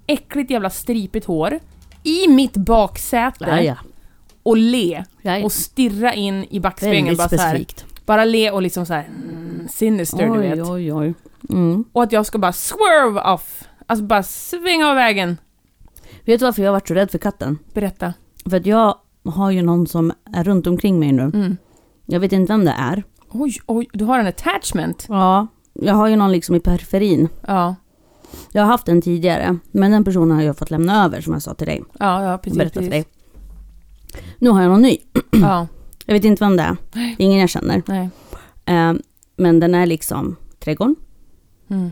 [0.07, 1.59] äckligt jävla stripigt hår,
[2.03, 3.75] i mitt baksäte Ja, ja.
[4.47, 5.43] Och le ja.
[5.43, 7.17] och stirra in i backspegeln.
[7.17, 7.65] Bara, så här,
[8.05, 10.67] bara le och liksom så här mm, sinister, du Oj, vet.
[10.69, 11.13] oj, oj.
[11.49, 11.85] Mm.
[11.91, 13.63] Och att jag ska bara swerve off.
[13.87, 15.37] Alltså bara svänga av vägen.
[16.25, 17.57] Vet du varför jag har varit så rädd för katten?
[17.73, 18.13] Berätta.
[18.49, 21.21] För att jag har ju någon som är runt omkring mig nu.
[21.21, 21.57] Mm.
[22.05, 23.03] Jag vet inte vem det är.
[23.29, 25.05] Oj, oj, du har en attachment.
[25.09, 27.29] Ja, jag har ju någon liksom i periferin.
[27.47, 27.75] Ja,
[28.51, 31.41] Jag har haft den tidigare, men den personen har jag fått lämna över som jag
[31.41, 31.83] sa till dig.
[31.99, 32.59] ja, ja precis.
[32.59, 32.89] för precis.
[32.89, 33.05] dig.
[34.39, 34.97] Nu har jag någon ny.
[35.31, 35.67] Ja,
[36.05, 36.77] Jag vet inte vem det är.
[36.93, 37.81] Det är ingen jag känner.
[37.87, 38.09] nej.
[38.65, 38.93] Eh,
[39.35, 40.95] men den är liksom trädgården,
[41.69, 41.91] Mm.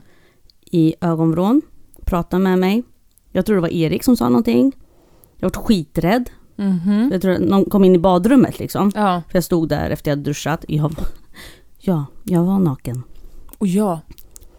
[0.71, 1.61] i ögonvrån,
[2.05, 2.83] pratar med mig.
[3.31, 4.71] Jag tror det var Erik som sa någonting.
[5.38, 6.29] Jag var skiträdd.
[6.55, 7.09] Mhm.
[7.11, 8.91] Jag tror att någon kom in i badrummet liksom.
[8.95, 10.65] Ja, För jag stod där efter jag duschat.
[10.67, 10.95] Jag,
[11.79, 13.03] ja, jag var naken.
[13.57, 13.99] och ja,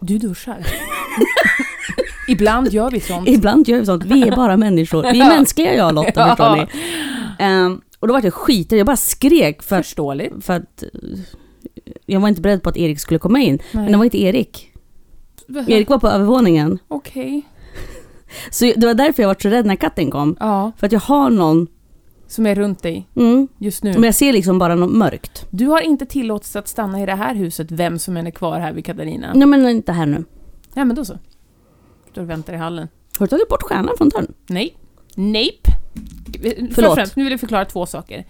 [0.00, 0.66] du duschar.
[2.28, 3.28] Ibland gör vi sånt.
[3.28, 4.04] Ibland gör vi sånt.
[4.04, 5.02] Vi är bara människor.
[5.02, 5.28] Vi är Ja.
[5.28, 6.66] mänskliga jag och Lotta, förstår ni.
[7.38, 8.78] Ehm, och då var jag skiträdd.
[8.80, 10.44] Jag bara skrek för, Förståeligt.
[10.44, 10.88] för att eh,
[12.06, 13.58] jag var inte beredd på att Erik skulle komma in.
[13.72, 13.92] Men Nej.
[13.92, 14.72] det var inte Erik.
[15.68, 16.78] Erik var på övervåningen.
[16.88, 17.42] Okej.
[18.50, 20.36] Så det var därför jag var så rädd när katten kom.
[20.40, 21.66] Ja, För att jag har någon,
[22.26, 23.92] som är runt dig mm, just nu.
[23.92, 25.46] men jag ser liksom bara något mörkt.
[25.50, 28.60] Du har inte tillåtits att stanna i det här huset, vem som än är kvar
[28.60, 29.32] här vid Katarina.
[29.34, 30.24] Nej men inte här nu.
[30.74, 31.18] Ja, men då så.
[32.14, 32.88] Då väntar i hallen.
[33.18, 34.34] Har du tagit bort stjärnan från dörren?
[34.46, 34.76] Nej.
[36.42, 36.94] Först och Förlåt.
[36.94, 38.24] främst, nu vill jag förklara två saker.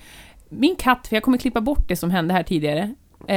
[0.49, 2.95] Min katt, för jag kommer klippa bort det som hände här tidigare.
[3.29, 3.37] Eh,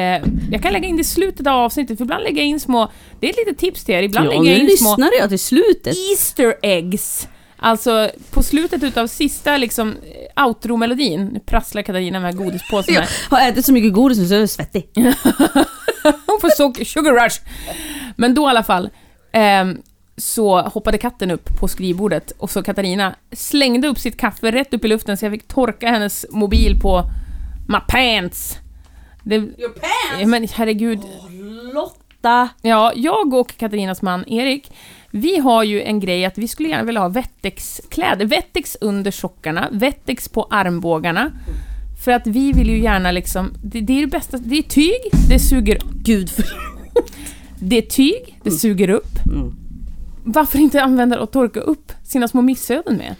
[0.51, 2.91] jag kan lägga in det i slutet av avsnittet, för ibland lägger jag in små...
[3.19, 4.03] Det är ett litet tips till er.
[4.03, 5.95] Ibland Ja, lägger jag in små lyssnade jag till slutet.
[6.11, 7.27] Easter eggs.
[7.61, 9.89] Alltså, på slutet utav sista liksom
[10.35, 13.09] eh, outro-melodin, nu prasslar Katarina med godispåsen Jag här.
[13.29, 14.89] har ätit så mycket godis nu så jag är svettig.
[16.03, 17.41] Hon får sugar rush.
[18.15, 18.89] Men då i alla fall,
[19.31, 19.77] ehm,
[20.19, 24.86] så hoppade katten upp på skrivbordet och så Katarina slängde upp sitt kaffe rätt upp
[24.86, 27.03] i luften så jag fick torka hennes mobil på
[27.67, 28.58] my pants.
[29.23, 30.25] Det, Your pants!
[30.27, 30.99] men herregud.
[31.73, 32.49] Lotta!
[32.62, 34.71] Ja, jag och Katarinas man Erik,
[35.12, 38.25] vi har ju en grej att vi skulle gärna vilja ha Wettex-kläder.
[38.25, 41.32] Wettex under sockarna, Wettex på armbågarna.
[42.03, 45.29] För att vi vill ju gärna liksom, det, det är det bästa, det är tyg,
[45.29, 46.45] det suger Gud för...
[47.62, 49.25] Det är tyg, det suger upp.
[49.25, 49.59] Mm.
[50.23, 53.15] Varför inte använda det och torka upp sina små missöden med?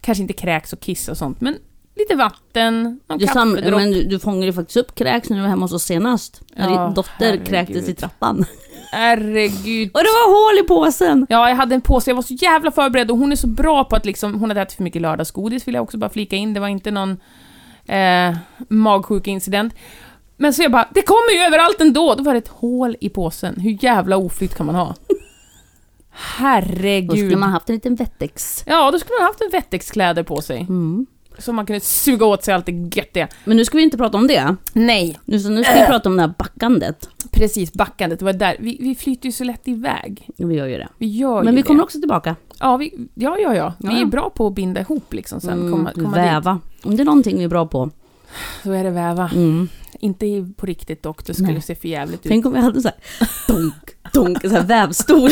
[0.00, 1.56] Kanske inte kräks och kiss och sånt, men
[1.96, 3.80] lite vatten, någon kaffedropp.
[3.80, 6.42] men du, du fångade ju faktiskt upp kräks när du var hemma hos oss senast.
[6.56, 7.46] När Ja, din dotter herregud.
[7.48, 8.44] kräktes i trappan.
[8.92, 9.90] Herregud.
[9.94, 11.26] Och det var hål i påsen!
[11.28, 13.84] Ja, jag hade en påse, jag var så jävla förberedd och hon är så bra
[13.84, 16.54] på att liksom, hon hade ätit för mycket lördagsgodis vill jag också bara flika in,
[16.54, 17.10] det var inte någon
[17.86, 18.36] eh,
[18.68, 19.74] magsjuka incident.
[20.40, 22.14] Men så jag bara, det kommer ju överallt ändå!
[22.14, 23.60] Då var det ett hål i påsen.
[23.60, 24.94] Hur jävla oflytt kan man ha?
[25.08, 25.14] Då
[26.10, 27.18] Herregud.
[27.18, 28.62] skulle man haft en liten Wettex.
[28.66, 30.60] Ja, då skulle man haft en Wettex-kläder på sig.
[30.60, 31.06] Mm.
[31.38, 33.28] Så man kunde suga åt sig allt det göttiga.
[33.44, 34.56] Men nu ska vi inte prata om det.
[34.72, 37.08] Nej, Nu, så nu ska vi prata om det här backandet.
[37.30, 37.72] precis.
[37.72, 38.56] Backandet, det var där.
[38.60, 40.28] Vi, vi flyter ju så lätt iväg.
[40.36, 40.88] Vi gör ju det.
[40.98, 41.84] Vi gör Men vi kommer det.
[41.84, 42.36] också tillbaka.
[42.60, 43.72] Ja, vi, ja, ja, ja.
[43.78, 45.52] Vi Ja, är bra på att binda ihop liksom sen.
[45.60, 46.16] Mm, komma, komma dit.
[46.16, 46.58] väva.
[46.82, 47.90] Om det är någonting vi är bra på.
[48.62, 49.30] Så är det väva.
[49.34, 49.68] Mm.
[50.00, 51.62] Inte på riktigt dock, det skulle Nej.
[51.62, 52.28] se för jävligt ut.
[52.30, 53.74] Tänk om vi hade så här donk,
[54.12, 55.30] donk, så här vävstol.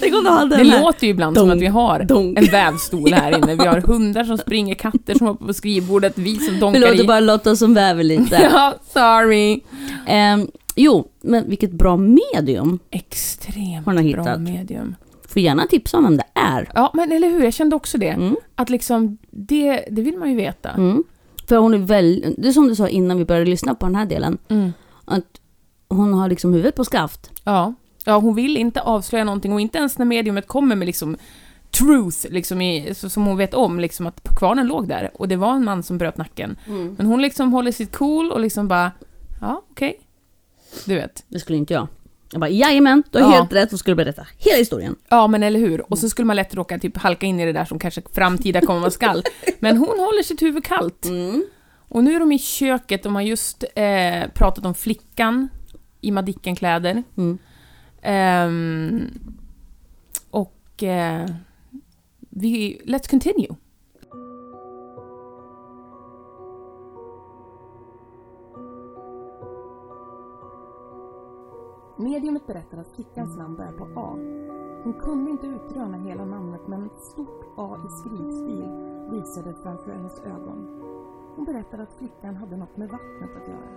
[0.00, 2.38] Tänk om du hade Det låter ju ibland som Donk, att vi har donk.
[2.38, 3.54] en vävstol här inne.
[3.54, 7.06] Vi har hundar som springer, katter som hoppar på skrivbordet, vi som donkar låter i.
[7.06, 8.36] bara Lotta som väver lite.
[8.52, 9.60] Ja, sorry.
[10.06, 10.46] Ehm,
[10.76, 12.78] jo, men vilket bra medium.
[12.90, 14.40] Extremt Har ni bra hittat?
[14.40, 14.94] medium.
[15.28, 16.70] Får gärna tipsa om vem det är.
[16.74, 17.44] Ja, men eller hur?
[17.44, 18.08] Jag kände också det.
[18.08, 18.36] Mm.
[18.54, 20.70] Att liksom, det, det vill man ju veta.
[20.70, 21.04] Mm.
[21.52, 23.94] För hon är väl, det är som du sa innan vi började lyssna på den
[23.94, 24.72] här delen, Mm.
[25.04, 25.24] att
[25.88, 27.30] hon har liksom huvudet på skaft.
[27.44, 27.74] Ja.
[28.04, 31.16] ja, hon vill inte avslöja någonting och inte ens när mediumet kommer med liksom
[31.70, 35.36] truth, liksom i, så, som hon vet om, liksom att kvarnen låg där och det
[35.36, 36.56] var en man som bröt nacken.
[36.96, 38.92] Men hon liksom håller sitt cool och liksom bara,
[39.40, 40.00] ja, okej.
[40.86, 41.24] Du vet.
[41.28, 41.88] Det skulle inte jag.
[42.32, 43.36] Jag bara, jajamän, du har Ja.
[43.36, 44.96] helt rätt och skulle berätta hela historien.
[45.08, 45.92] Ja, men eller hur?
[45.92, 48.60] Och så skulle man lätt råka typ halka in i det där som kanske framtida
[48.60, 49.22] komma skall.
[49.60, 51.04] Men hon håller sitt huvud kallt.
[51.04, 51.44] Mm.
[51.88, 55.48] Och nu är de i köket, de har just eh, pratat om flickan
[56.00, 57.02] i Madicken-kläder.
[57.16, 57.38] Mm.
[58.02, 59.10] Ehm,
[60.30, 61.26] och eh,
[62.30, 63.48] vi, let's continue.
[72.22, 74.10] Mediumet berättar att flickans namn börjar på A.
[74.84, 78.68] Hon kunde inte utröna hela namnet men ett stort A i skrivstil
[79.10, 80.60] visades framför hennes ögon.
[81.36, 83.72] Hon berättade att flickan hade något med vattnet att göra.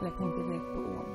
[0.00, 1.10] Eller tänkte direkt på ån.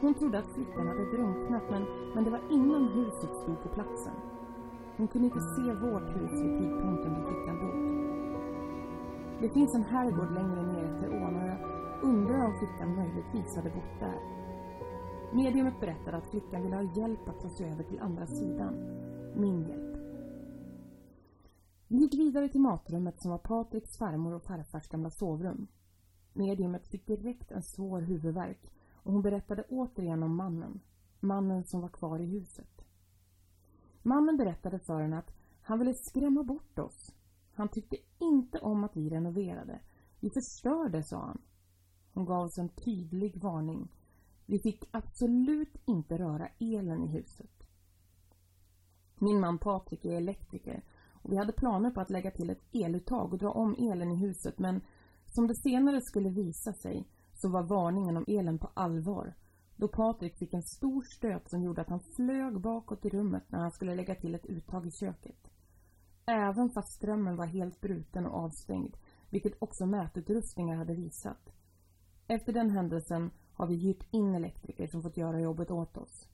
[0.00, 4.16] Hon trodde att flickan hade drunknat men, men det var innan huset stod på platsen.
[4.96, 7.78] Hon kunde inte se vårt hus vid tidpunkten då flickan dog.
[9.40, 11.58] Det finns en herrgård längre ner efter ån och jag
[12.02, 14.43] undrar om flickan möjligtvis hade bott där.
[15.34, 18.74] Mediumet berättade att flickan ville ha hjälp att ta sig över till andra sidan.
[19.36, 19.96] Min hjälp.
[21.88, 25.66] Vi gick vidare till matrummet som var Patriks farmor och farfars gamla sovrum.
[26.32, 30.80] Mediumet fick direkt en svår huvudvärk och hon berättade återigen om mannen.
[31.20, 32.84] Mannen som var kvar i huset.
[34.02, 37.14] Mannen berättade för henne att han ville skrämma bort oss.
[37.54, 39.80] Han tyckte inte om att vi renoverade.
[40.20, 41.40] Vi förstörde, sa han.
[42.12, 43.88] Hon gav oss en tydlig varning.
[44.46, 47.50] Vi fick absolut inte röra elen i huset.
[49.18, 50.82] Min man Patrik är elektriker
[51.22, 54.16] och vi hade planer på att lägga till ett eluttag och dra om elen i
[54.16, 54.80] huset men
[55.26, 59.34] som det senare skulle visa sig så var varningen om elen på allvar
[59.76, 63.58] då Patrik fick en stor stöt som gjorde att han flög bakåt i rummet när
[63.58, 65.50] han skulle lägga till ett uttag i köket.
[66.26, 68.96] Även fast strömmen var helt bruten och avstängd,
[69.30, 71.52] vilket också mätutrustningar hade visat.
[72.26, 76.28] Efter den händelsen har vi hyrt in elektriker som fått göra jobbet åt oss.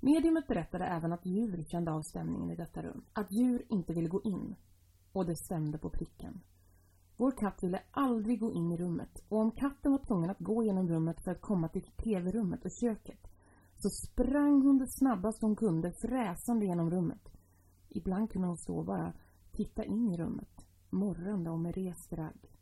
[0.00, 3.04] Mediumet berättade även att djur kände av stämningen i detta rum.
[3.12, 4.54] Att djur inte ville gå in.
[5.12, 6.40] Och det stämde på pricken.
[7.16, 10.64] Vår katt ville aldrig gå in i rummet och om katten var tvungen att gå
[10.64, 13.28] genom rummet för att komma till tv-rummet och köket
[13.76, 17.32] så sprang hon det snabbast hon kunde fräsande genom rummet.
[17.88, 19.12] Ibland kunde hon stå och bara
[19.52, 22.53] titta in i rummet, morrande och med rest ragg.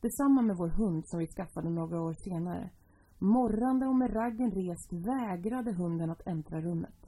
[0.00, 2.70] Detsamma med vår hund som vi skaffade några år senare.
[3.18, 7.06] Morrande och med raggen rest vägrade hunden att äntra rummet.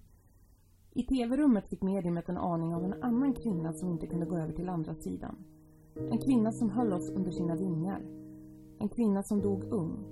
[0.93, 4.53] I tv-rummet fick mediumet en aning av en annan kvinna som inte kunde gå över
[4.53, 5.37] till andra sidan.
[5.95, 8.03] En kvinna som höll oss under sina vingar.
[8.79, 10.05] En kvinna som dog ung.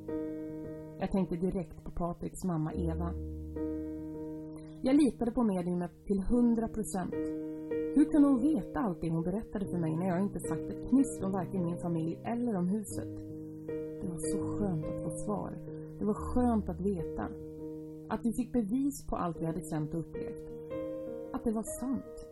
[1.00, 3.12] Jag tänkte direkt på Patriks mamma Eva.
[4.82, 7.14] Jag litade på mediumet till hundra procent.
[7.96, 10.88] Hur kunde hon veta allt det hon berättade för mig när jag inte sagt ett
[10.88, 13.16] knyst om varken min familj eller om huset?
[14.00, 15.59] Det var så skönt att få svar.
[15.98, 17.28] Det var skönt att veta.
[18.09, 20.50] Att vi fick bevis på allt vi hade känt och upplevt.
[21.32, 22.26] Att det var sant.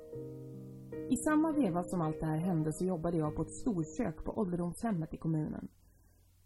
[1.08, 4.38] I samma veva som allt det här hände så jobbade jag på ett storkök på
[4.38, 5.68] ålderdomshemmet i kommunen.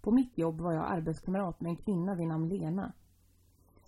[0.01, 2.93] På mitt jobb var jag arbetskamrat med en kvinna vid namn Lena.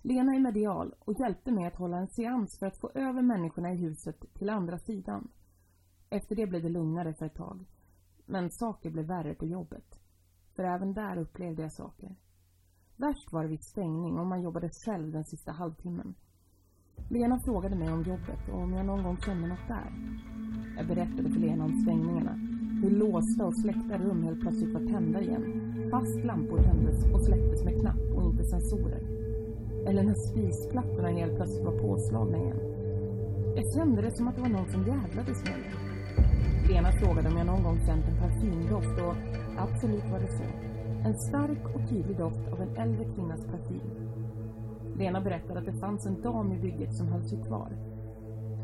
[0.01, 3.73] Lena är medial och hjälpte mig att hålla en seans för att få över människorna
[3.73, 5.27] i huset till andra sidan.
[6.09, 7.65] Efter det blev det lugnare för ett tag.
[8.25, 9.99] Men saker blev värre på jobbet.
[10.55, 12.15] För även där upplevde jag saker.
[12.95, 16.15] Värst var det vid stängning och man jobbade själv den sista halvtimmen.
[17.09, 19.91] Lena frågade mig om jobbet och om jag någon gång kände något där.
[20.77, 22.33] Jag berättade för Lena om stängningarna.
[22.83, 25.73] Hur låsta och släckta rum helt plötsligt var tända igen.
[25.91, 29.20] Fast lampor tändes och släcktes med knapp och inte sensorer.
[29.87, 32.59] Eller när spisplattorna helt plötsligt var påslagna igen.
[33.55, 35.73] Jag kände det som att det var någon som jävlades med mig.
[36.69, 39.15] Lena frågade om jag någon gång känt en parfymdoft och
[39.65, 40.43] absolut var det så.
[41.07, 43.89] En stark och tydlig doft av en äldre kvinnas parfym.
[44.97, 47.71] Lena berättade att det fanns en dam i bygget som höll sig kvar.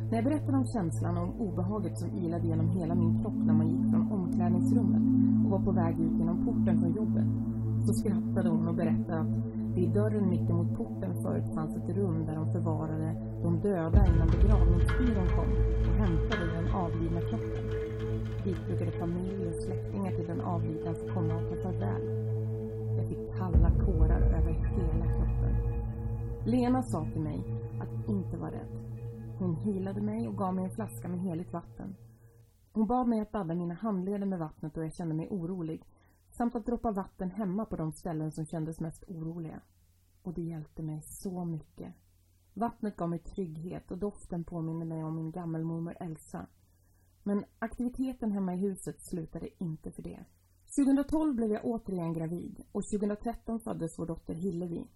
[0.09, 3.53] När jag berättade om känslan och om obehaget som ilade genom hela min kropp när
[3.53, 5.03] man gick från omklädningsrummet
[5.43, 7.27] och var på väg ut genom porten från jobbet,
[7.85, 9.46] så skrattade hon och berättade att
[9.77, 14.27] vid i dörren mittemot porten förut fanns ett rum där de förvarade de döda innan
[14.27, 15.51] begravningsbyrån kom
[15.89, 17.65] och hämtade den avlidna kroppen.
[18.43, 22.01] Dit brukade familj och släktingar till den avlidna få komma och ta farväl.
[22.97, 25.55] Jag fick kalla kårar över hela kroppen.
[26.45, 27.43] Lena sa till mig
[27.81, 28.77] att inte vara rädd.
[29.39, 31.95] Hon hilade mig och gav mig en flaska med heligt vatten.
[32.73, 35.83] Hon bad mig att badda mina handleder med vattnet och jag kände mig orolig
[36.37, 39.61] samt att droppa vatten hemma på de ställen som kändes mest oroliga.
[40.21, 41.93] Och det hjälpte mig så mycket.
[42.53, 46.47] Vattnet gav mig trygghet och doften påminner mig om min gammelmormor Elsa.
[47.23, 50.25] Men aktiviteten hemma i huset slutade inte för det.
[50.75, 54.87] 2012 blev jag återigen gravid och 2013 föddes vår dotter Hillevi.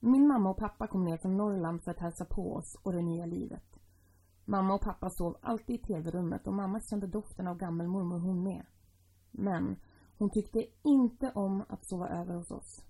[0.00, 3.02] Min mamma och pappa kom ner från Norrland för att hälsa på oss och det
[3.02, 3.80] nya livet.
[4.44, 8.66] Mamma och pappa sov alltid i tv-rummet och mamma kände doften av gammelmormor hon med.
[9.30, 9.76] Men
[10.18, 12.84] hon tyckte inte om att sova över hos oss.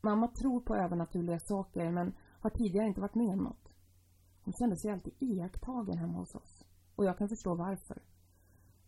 [0.00, 3.72] Mamma tror på övernaturliga saker men har tidigare inte varit med om något.
[4.44, 6.64] Hon kände sig alltid iakttagen hemma hos oss.
[6.96, 8.02] Och jag kan förstå varför.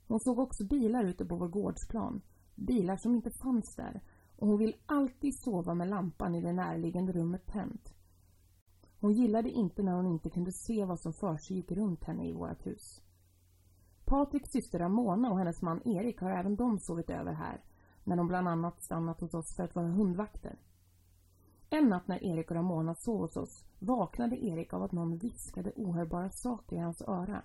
[0.08, 2.20] Hon såg också bilar ute på vår gårdsplan.
[2.54, 4.00] Bilar som inte fanns där.
[4.36, 7.94] Och hon vill alltid sova med lampan i det närliggande rummet tänt.
[9.00, 12.66] Hon gillade inte när hon inte kunde se vad som försiggick runt henne i vårt
[12.66, 13.02] hus.
[14.04, 17.60] Patriks syster Ramona och hennes man Erik har även de sovit över här
[18.06, 20.58] när de bland annat stannat hos oss för att vara hundvakter.
[21.70, 25.72] En natt när Erik och Ramona sov hos oss vaknade Erik av att någon viskade
[25.76, 27.42] ohörbara saker i hans öra.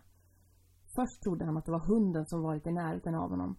[0.95, 3.55] Först trodde han att det var hunden som varit i närheten av honom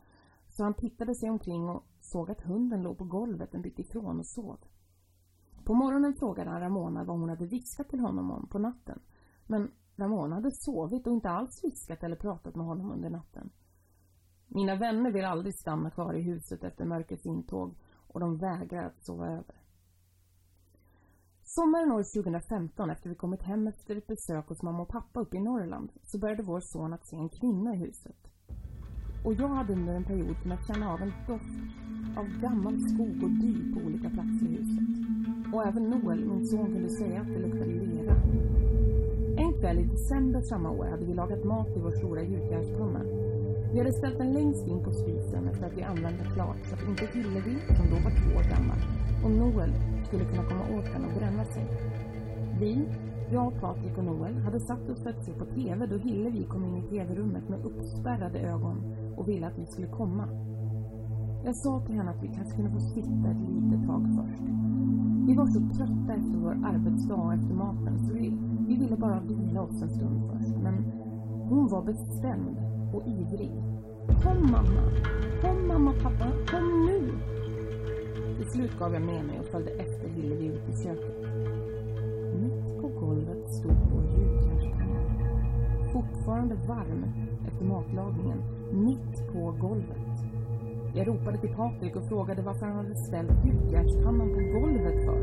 [0.48, 4.18] så han tittade sig omkring och såg att hunden låg på golvet en bit ifrån
[4.18, 4.58] och sov.
[5.64, 9.00] På morgonen frågade han Ramona vad hon hade viskat till honom om på natten
[9.46, 13.50] men Ramona hade sovit och inte alls viskat eller pratat med honom under natten.
[14.54, 17.74] Mina vänner vill aldrig stanna kvar i huset efter mörkrets intåg
[18.08, 19.56] och de vägrar att sova över.
[21.42, 25.36] Sommaren år 2015, efter vi kommit hem efter ett besök hos mamma och pappa uppe
[25.36, 28.16] i Norrland, så började vår son att se en kvinna i huset.
[29.24, 31.58] Och jag hade under en period kunnat känna av en doft
[32.16, 34.88] av gammal skog och dy på olika platser i huset.
[35.54, 38.14] Och även Noel, min son, kunde säga att det luktade lera.
[39.36, 43.21] En kväll i december samma år hade vi lagat mat i vår stora gjutjärnspanna.
[43.72, 46.88] Vi hade ställt den längst in på spisen efter att vi använde klart så att
[46.88, 48.78] inte Hillevi, som då var två år gammal,
[49.24, 49.72] och Noel
[50.06, 51.66] skulle kunna komma åt den och bränna sig.
[52.60, 52.88] Vi,
[53.32, 56.64] jag, Patrik och Noel, hade satt oss för att se på TV då Hillevi kom
[56.64, 60.28] in i TV-rummet med uppspärrade ögon och ville att vi skulle komma.
[61.44, 64.42] Jag sa till henne att vi kanske kunde få sitta ett litet tag först.
[65.26, 68.32] Vi var så trötta efter vår arbetsdag och efter maten så vi,
[68.68, 70.56] vi ville bara vila oss en stund först.
[70.62, 70.74] Men
[71.48, 73.52] hon var bestämd och ivrig.
[74.22, 74.82] Kom mamma!
[75.40, 76.26] Kom mamma pappa!
[76.50, 77.12] Kom nu!
[78.36, 81.16] Till slut gav jag med mig och följde efter Hillevi ut i köket.
[82.42, 85.00] Mitt på golvet stod vår gjutjärnspanna.
[85.92, 87.04] Fortfarande varm
[87.48, 88.38] efter matlagningen.
[88.72, 89.98] Mitt på golvet.
[90.94, 95.22] Jag ropade till Patrik och frågade varför han hade ställt gjutjärnspannan på golvet för.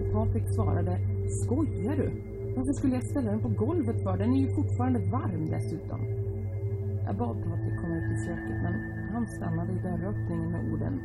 [0.00, 0.98] Och Patrik svarade,
[1.44, 2.34] skojar du?
[2.56, 4.16] Varför skulle jag ställa den på golvet för?
[4.16, 6.23] Den är ju fortfarande varm dessutom.
[7.06, 8.74] Jag bad Patrik komma ut i köket men
[9.12, 11.00] han stannade i dörröppningen med orden,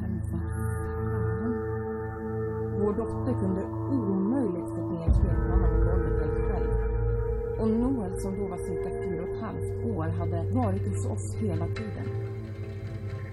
[0.00, 1.54] men vad fan?
[2.80, 6.70] Vår dotter kunde omöjligt fått ner stekpannan på golvet helt själv.
[7.60, 11.34] Och Noel som då var cirka fyra och ett halvt år hade varit hos oss
[11.34, 12.06] hela tiden.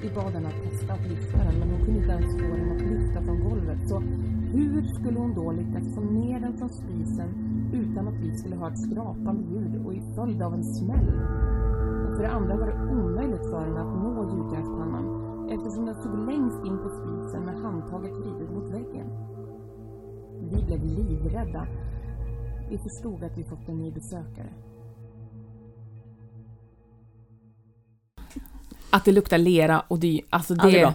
[0.02, 2.72] Vi bad henne att testa att lyfta den men hon kunde inte ens få den
[2.72, 3.90] att lyfta från golvet.
[3.90, 4.00] Så
[4.54, 7.30] hur skulle hon då lyckas få ner den från spisen
[7.74, 11.12] utan att vi skulle ha ett skrapande ljud och i följd av en smäll?
[12.18, 15.06] För det andra var det omöjligt för henne att nå gjutjärnspannan
[15.52, 19.08] eftersom den stod längst in på spisen med handtaget vridet mot väggen.
[20.52, 21.68] Vi blev livrädda.
[22.70, 24.54] Vi förstod att vi fått en ny besökare.
[28.92, 30.62] Att det luktar lera och dy, alltså det...
[30.62, 30.94] Aldrig bra.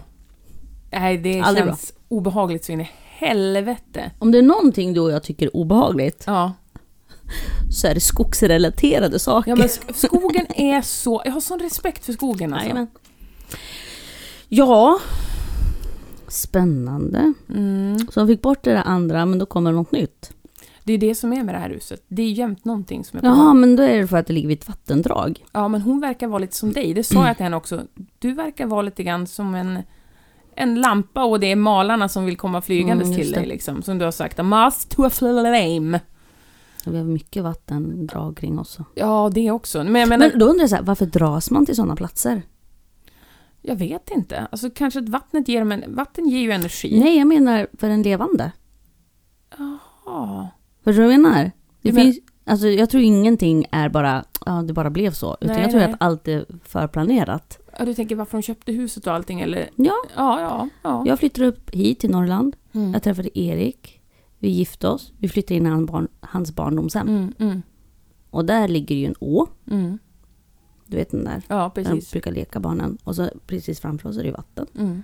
[0.91, 4.11] Nej, det Aldrig känns obehagligt så in i helvete.
[4.19, 6.53] Om det är någonting du och jag tycker är obehagligt Ja.
[7.71, 9.49] Så är det skogsrelaterade saker.
[9.51, 11.21] ja, men sk- skogen är så...
[11.25, 12.65] Jag har sån respekt för skogen alltså.
[12.67, 12.87] Jajamän.
[14.49, 14.99] Ja,
[16.27, 17.33] spännande.
[17.49, 17.99] Mm.
[17.99, 20.31] Så de fick bort det där andra, men då kommer något nytt.
[20.83, 22.03] Det är det som är med det här huset.
[22.07, 24.33] Det är jämt någonting som är på Jaha, men då är det för att det
[24.33, 25.45] ligger vid ett vattendrag.
[25.51, 26.93] Ja, men hon verkar vara lite som dig.
[26.93, 27.81] Det sa jag till henne också.
[28.19, 29.79] Du verkar vara lite grann som en,
[30.55, 33.45] en lampa och det är malarna som vill komma flygandes Mm, till dig.
[33.45, 33.81] Liksom.
[33.81, 35.99] Som du har sagt, a must to a flame.
[36.91, 38.77] Vi har mycket vattendrag kring oss.
[38.95, 39.83] Ja, det också.
[39.83, 42.41] Men jag menar, Men då undrar jag så här, varför dras man till sådana platser?
[43.65, 44.47] jag vet inte.
[44.51, 46.99] Alltså kanske att vattnet ger, men vatten ger ju energi.
[46.99, 48.51] Nej, jag menar för en levande.
[50.05, 50.49] Ja.
[50.83, 51.43] Förstår du vad jag menar?
[51.43, 51.51] Det
[51.89, 55.37] Du men- finns, alltså, jag tror ingenting är bara, ja det bara blev så.
[55.41, 55.91] Utan Nej, jag tror nej.
[55.93, 57.59] att allt är förplanerat.
[57.79, 59.69] ja, du tänker varför de köpte huset och allting eller?
[59.75, 61.03] Ja, Ja, ja, ja.
[61.05, 62.55] jag flyttade upp hit till Norrland.
[62.73, 62.93] Mm.
[62.93, 63.92] Jag träffade Erik.
[64.43, 65.11] Vi gifte oss.
[65.17, 67.07] Vi flyttade in i hans, barn, hans barndomshem.
[67.07, 67.61] Mm, mm,
[68.29, 69.47] Och där ligger ju en å.
[69.71, 69.97] mm.
[70.87, 71.41] Du vet den där.
[71.47, 72.11] Ja, Där de precis.
[72.11, 72.97] brukar leka barnen.
[73.03, 74.67] Och så precis framför oss är det ju vatten.
[74.77, 75.03] Mm.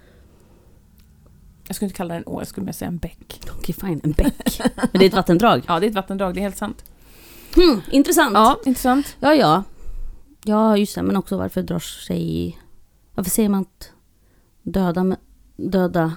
[1.68, 3.42] Jag skulle inte kalla det en å, jag skulle mer säga en bäck.
[3.58, 4.02] Okej, fine.
[4.04, 4.62] En bäck.
[4.76, 5.64] Men det är ett vattendrag.
[5.68, 6.84] Ja, det är ett vattendrag, det är helt sant.
[7.56, 8.34] Hmm, intressant.
[8.34, 9.18] Ja, intressant.
[9.20, 9.64] Ja, ja.
[10.44, 11.04] Ja, just det.
[11.04, 12.58] Men också varför drar sig...
[13.16, 13.92] Varför säger man att
[14.64, 15.18] döda,
[15.58, 16.14] döda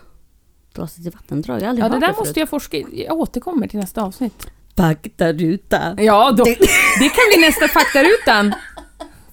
[0.75, 1.57] sig till vattendrag?
[1.61, 2.19] Jag har aldrig Ja, det hört där förut.
[2.19, 3.05] måste jag forska i.
[3.09, 4.47] Jag återkommer till nästa avsnitt.
[4.77, 5.95] Faktaruta.
[5.99, 8.55] Ja, då, det kan bli nästa faktarutan.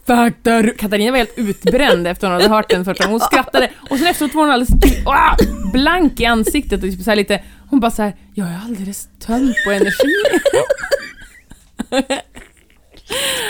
[0.06, 3.20] Faktaru- Katarina var helt utbränd efter hon hade hört den första gången.
[3.20, 5.36] Hon skrattade och sen efteråt var hon alldeles ah,
[5.74, 7.44] blank i ansiktet och typ så här lite...
[7.70, 10.14] Hon bara så här, jag är alldeles tömd på energi.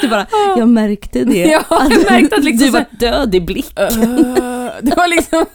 [0.02, 0.28] Du bara,
[0.58, 1.46] jag märkte det.
[1.46, 3.74] Ja, jag märkte att liksom Du så var död i blick.
[3.76, 3.90] Öh,
[4.82, 5.46] det var liksom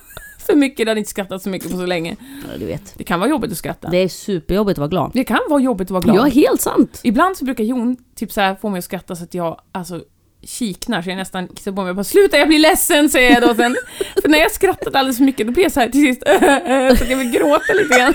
[0.47, 2.17] för mycket, jag hade inte skrattat så mycket på så länge.
[2.21, 2.95] Ja, du vet.
[2.97, 3.89] Det kan vara jobbigt att skratta.
[3.89, 5.11] Det är superjobbigt att vara glad.
[5.15, 6.17] Det kan vara jobbigt att vara glad.
[6.17, 7.01] Ja, helt sant.
[7.03, 10.01] Ibland så brukar Jon typ så här få mig att skratta så att jag alltså
[10.43, 11.89] kiknar så jag nästan kissar på mig.
[11.89, 13.77] Jag bara sluta jag blir ledsen säger jag då sen.
[14.23, 16.23] För när jag skrattat alldeles för mycket då blir jag så här till sist
[16.99, 18.15] så att jag vill gråta lite grann.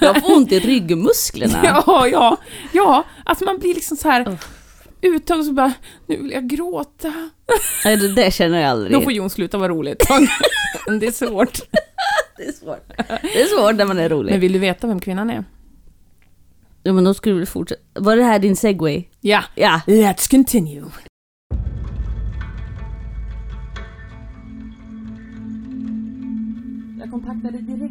[0.00, 1.60] Jag får ont i ryggmusklerna.
[1.86, 2.36] Ja, ja,
[2.72, 3.04] ja.
[3.24, 4.38] Alltså man blir liksom så här
[5.38, 5.72] Och så bara
[6.06, 7.12] nu vill jag gråta.
[7.84, 8.92] Nej, det där känner jag aldrig.
[8.92, 10.06] Då får Jon sluta vara roligt.
[10.86, 11.60] Men det är svårt.
[12.36, 12.88] Det är svårt.
[13.22, 14.30] Det är svårt när man är rolig.
[14.32, 15.44] Men vill du veta vem kvinnan är?
[16.82, 17.82] Ja men då skulle du fortsätta.
[17.94, 19.04] Var det här din segway?
[19.20, 19.80] Ja, Ja.
[19.86, 20.84] let's continue.
[27.00, 27.83] Jag kontaktade direkt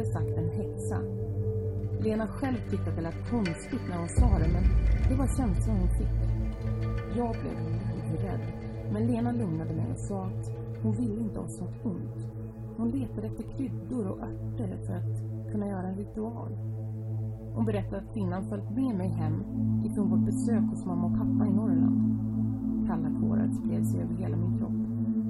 [0.00, 0.98] rättare sagt en häxa.
[2.00, 4.64] Lena själv tyckte att det lät konstigt när hon sa det, men
[5.08, 6.16] det var känslan hon fick.
[7.16, 7.58] Jag blev
[7.96, 8.40] lite rädd,
[8.92, 10.50] men Lena lugnade mig och sa att
[10.82, 12.18] hon ville inte oss något ont.
[12.76, 16.52] Hon letade efter kryddor och örter för att kunna göra en ritual.
[17.54, 19.44] Hon berättade att kvinnan följt med mig hem
[19.84, 22.00] ifrån vårt besök hos mamma och pappa i Norrland.
[22.88, 24.80] Kalla kårar spred sig över hela min kropp.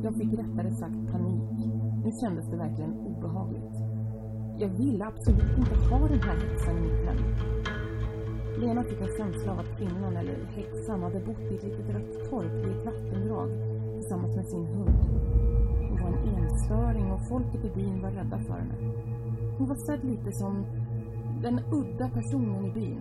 [0.05, 1.59] Jag fick rättare sagt panik.
[2.05, 3.60] Nu kändes det verkligen obehagligt.
[4.61, 7.17] Jag ville absolut inte ha den här häxan i mitt hem.
[8.61, 12.31] Lena fick en känsla av att kvinnan, eller häxan, hade bott i ett litet rött
[12.31, 13.51] torp i ett vattendrag
[13.95, 14.99] tillsammans med sin hund.
[15.89, 18.75] Hon var en enstöring och folket i byn var rädda för henne.
[19.59, 20.67] Hon var sedd lite som
[21.43, 23.01] den udda personen i byn.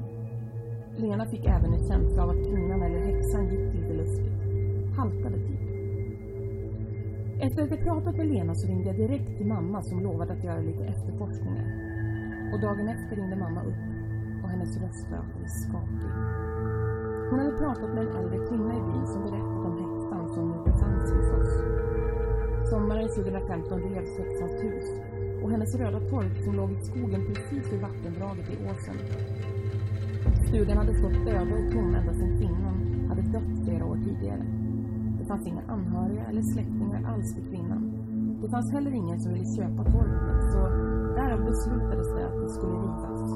[0.98, 4.34] Lena fick även en känsla av att kvinnan eller häxan gick lite lustigt.
[4.98, 5.59] Haltade typ.
[7.42, 10.44] Efter att jag pratat med Lena så ringde jag direkt till mamma som lovade att
[10.44, 11.66] göra lite efterforskningar.
[12.54, 13.84] Och dagen efter ringde mamma upp
[14.44, 16.12] och hennes röst var skakig.
[17.30, 20.58] Hon hade pratat med en äldre kvinna i byn som berättat om häxan som nu
[20.66, 21.54] befann sig hos oss.
[22.70, 24.88] Sommaren 2015 revs häxans hus
[25.44, 28.98] och hennes röda torp som låg i skogen precis vid vattendraget i åsen.
[30.48, 32.78] Stugan hade stått död och tom ända sedan kvinnan
[33.10, 34.46] hade dött flera år tidigare.
[35.20, 36.79] Det fanns inga anhöriga eller släktingar
[37.20, 37.84] alls för kvinnan.
[38.42, 40.60] Det fanns heller ingen som ville köpa torpet så
[41.16, 43.32] därav beslutades det att det skulle rivas.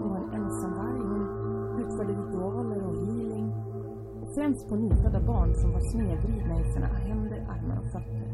[0.00, 1.24] Hon var en ensamvarg, hon
[1.82, 3.52] utförde ritualer och healing.
[4.22, 8.28] Och främst på nyfödda barn som var snedvridna i sina händer, armar och fötter.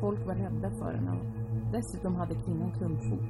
[0.00, 1.26] Folk var rädda för henne och
[1.72, 3.26] dessutom hade kvinnan klumpfot.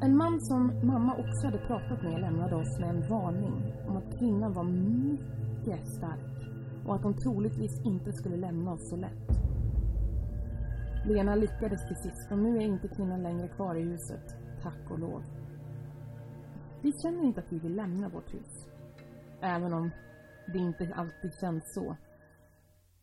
[0.00, 4.18] En man som mamma också hade pratat med lämnade oss med en varning om att
[4.18, 6.41] kvinnan var mycket stark
[6.86, 9.28] och att hon troligtvis inte skulle lämna oss så lätt.
[11.06, 14.98] Lena lyckades till sist och nu är inte kvinnan längre kvar i huset, tack och
[14.98, 15.22] lov.
[16.82, 18.68] Vi känner inte att vi vill lämna vårt hus,
[19.40, 19.90] även om
[20.52, 21.96] det inte alltid känns så.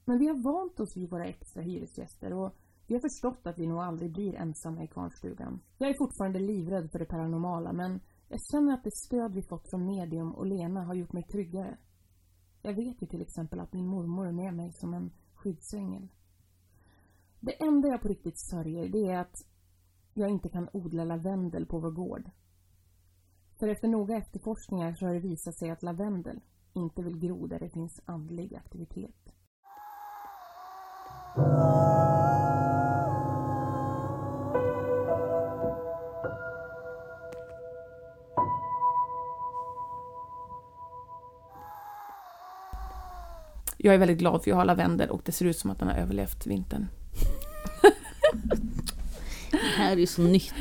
[0.06, 2.56] Men vi har vant oss vid våra extra hyresgäster och
[2.88, 5.60] vi har förstått att vi nog aldrig blir ensamma i kvarnstugan.
[5.78, 9.70] Jag är fortfarande livrädd för det paranormala men jag känner att det stöd vi fått
[9.70, 11.78] från medium och Lena har gjort mig tryggare.
[12.62, 16.08] Jag vet ju till exempel att min mormor är med mig som en skyddsängel.
[17.40, 19.46] Det enda jag på riktigt sörjer det är att
[20.14, 22.32] jag inte kan odla lavendel på vår gård.
[23.60, 26.42] För efter noga efterforskningar så har det visat sig att lavendel
[26.74, 29.34] inte vill gro där det finns andlig aktivitet.
[43.82, 45.88] Jag är väldigt glad för jag har lavendel och det ser ut som att den
[45.88, 46.88] har överlevt vintern.
[49.52, 50.54] Det här är ju så nytt.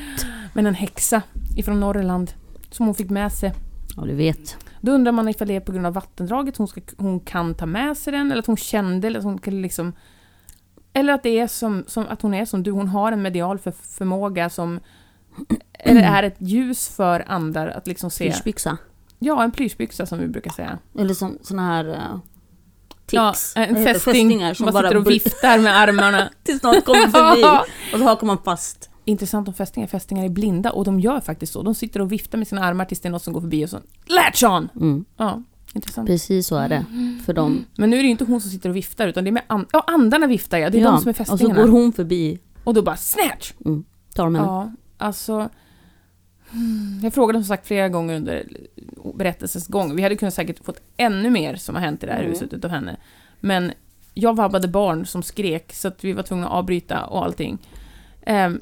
[0.54, 1.22] Men en häxa
[1.56, 2.32] ifrån Norrland
[2.70, 3.52] som hon fick med sig.
[3.96, 4.56] Ja, du vet.
[4.80, 7.66] Då undrar man ifall det är på grund av vattendraget hon, ska, hon kan ta
[7.66, 9.92] med sig den eller att hon kände eller att hon kan liksom...
[10.92, 13.58] Eller att det är som, som att hon är som du, hon har en medial
[13.58, 14.80] för, förmåga som...
[15.72, 18.24] Eller är ett ljus för andar att liksom se...
[18.24, 18.78] Plyschbyxa.
[19.18, 20.78] Ja, en plyschbyxa som vi brukar säga.
[20.98, 22.20] Eller som såna här
[23.12, 23.52] uh, Ja, tics.
[23.56, 23.98] en heter det?
[24.00, 26.30] fästing som bara sitter och viftar med armarna.
[26.42, 27.42] tills någon kommer förbi.
[27.92, 28.90] Och så hakar man fast.
[29.04, 29.88] Intressant om fästingar.
[29.88, 31.62] Fästingar är blinda och de gör faktiskt så.
[31.62, 33.70] De sitter och viftar med sina armar tills det är något som går förbi och
[33.70, 34.68] så latch on!
[34.76, 35.04] Mm.
[35.16, 35.42] Ja,
[35.74, 36.06] intressant.
[36.06, 36.84] Precis så är det.
[37.26, 37.64] För dem.
[37.76, 39.42] Men nu är det ju inte hon som sitter och viftar utan det är med
[39.46, 40.70] an- ja, andarna viftar ja.
[40.70, 41.60] Det är de som är och så fästingarna.
[41.62, 42.38] går hon förbi.
[42.64, 43.52] Och då bara snatch!
[43.64, 43.84] Mm.
[44.14, 44.46] Tar de henne.
[44.46, 45.48] Ja, alltså...
[46.50, 48.48] hmm, Jag frågade som sagt flera gånger under
[49.14, 49.96] berättelsens gång.
[49.96, 52.30] Vi hade kunnat säkert fått ännu mer som har hänt i det här Mm.
[52.32, 52.96] huset utav henne.
[53.40, 53.72] Men
[54.14, 57.58] jag vabbade barn som skrek så att vi var tvungna att avbryta och allting.
[58.22, 58.60] Ehm,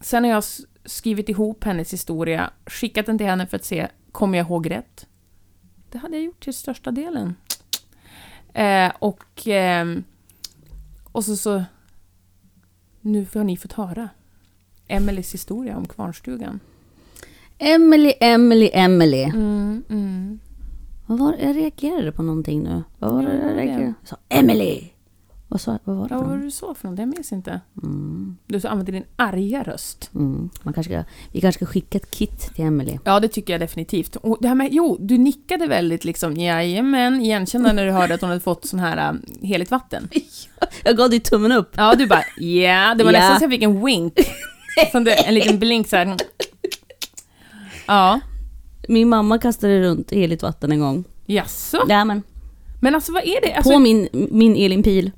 [0.00, 0.44] sen har jag
[0.84, 5.06] skrivit ihop hennes historia, skickat den till henne för att se, kommer jag ihåg rätt?
[5.90, 7.34] Det hade jag gjort till största delen.
[8.54, 10.04] Eh, och, ehm,
[11.12, 11.64] och så, så...
[13.00, 14.08] Nu har ni fått höra
[14.88, 16.60] Emelies historia om kvarnstugan.
[17.64, 19.22] Emily, Emily, Emily.
[19.22, 20.38] Mm, mm.
[21.06, 22.82] Vad var Jag reagerade på någonting nu.
[22.98, 23.94] Vad var det Ja, jag reagerade?
[24.00, 24.80] Jag sa Emily!
[25.48, 26.40] Vad, sa, vad var det Ja, vad var något?
[26.40, 26.98] det du sa för något?
[26.98, 27.60] Jag minns inte.
[27.82, 28.36] mm.
[28.46, 30.10] Du så använde din arga röst.
[30.14, 30.50] Mm.
[30.62, 32.98] Man kanske ska, vi kanske ska skicka ett kit till Emily.
[33.04, 34.16] Ja, det tycker jag definitivt.
[34.16, 38.20] Och det här med, jo, du nickade väldigt liksom, jajamän, igenkännande när du hörde att
[38.20, 40.08] hon hade fått sån här um, heligt vatten.
[40.84, 41.70] Jag gav dig tummen upp.
[41.76, 43.18] Ja, du bara, ja, det var Ja.
[43.18, 44.14] nästan så jag fick en wink.
[44.92, 46.16] Som det, en liten blink så här.
[47.86, 48.20] Ja,
[48.88, 51.04] Min mamma kastade runt heligt vatten en gång.
[51.26, 51.78] jaså?
[51.88, 52.22] Ja, men
[52.80, 53.54] Men alltså vad är det?
[53.54, 55.10] Alltså, på min, min Elin Pil.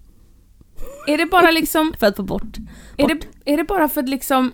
[1.06, 2.56] är det bara liksom, För att få bort.
[2.96, 4.52] är det, är det bara för att liksom...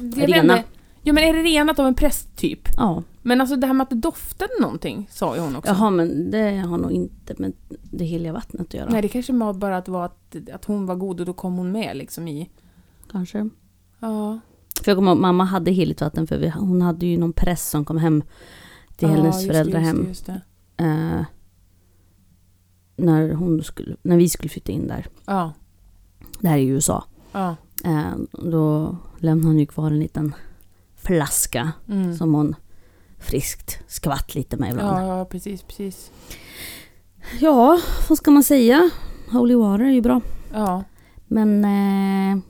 [0.00, 0.62] Jag Rena.
[1.02, 2.68] Ja men är det renat av en präst typ?
[2.76, 3.02] Ja.
[3.22, 5.72] Men alltså det här med att det doftade någonting, sa ju hon också.
[5.72, 7.52] Jaha, men det har nog inte med
[7.90, 8.88] det heliga vattnet att göra.
[8.90, 11.56] Nej, det kanske var bara att, var att, att hon var god och då kom
[11.56, 12.50] hon med liksom i...
[13.10, 13.48] Kanske.
[14.00, 14.40] Ja.
[14.84, 17.70] För jag kommer ihåg, mamma hade heligt vatten för vi, hon hade ju någon press
[17.70, 18.22] som kom hem
[18.96, 20.04] till ja, hennes just föräldrahem.
[20.08, 20.40] Just just.
[20.76, 21.20] Eh,
[22.96, 25.06] när, hon skulle, när vi skulle flytta in där.
[25.26, 25.52] Ja.
[26.40, 27.04] Det här är i USA.
[27.32, 27.56] Ja.
[27.84, 30.34] Eh, då lämnade hon ju kvar en liten
[30.96, 32.16] flaska Mm.
[32.16, 32.54] som hon
[33.18, 35.06] friskt skvatt lite med ibland.
[35.06, 36.10] Ja, ja, precis, precis.
[37.40, 38.90] Ja, vad ska man säga?
[39.30, 40.20] Holy water är ju bra.
[40.52, 40.84] Ja.
[41.26, 41.64] Men...
[41.64, 42.42] Eh,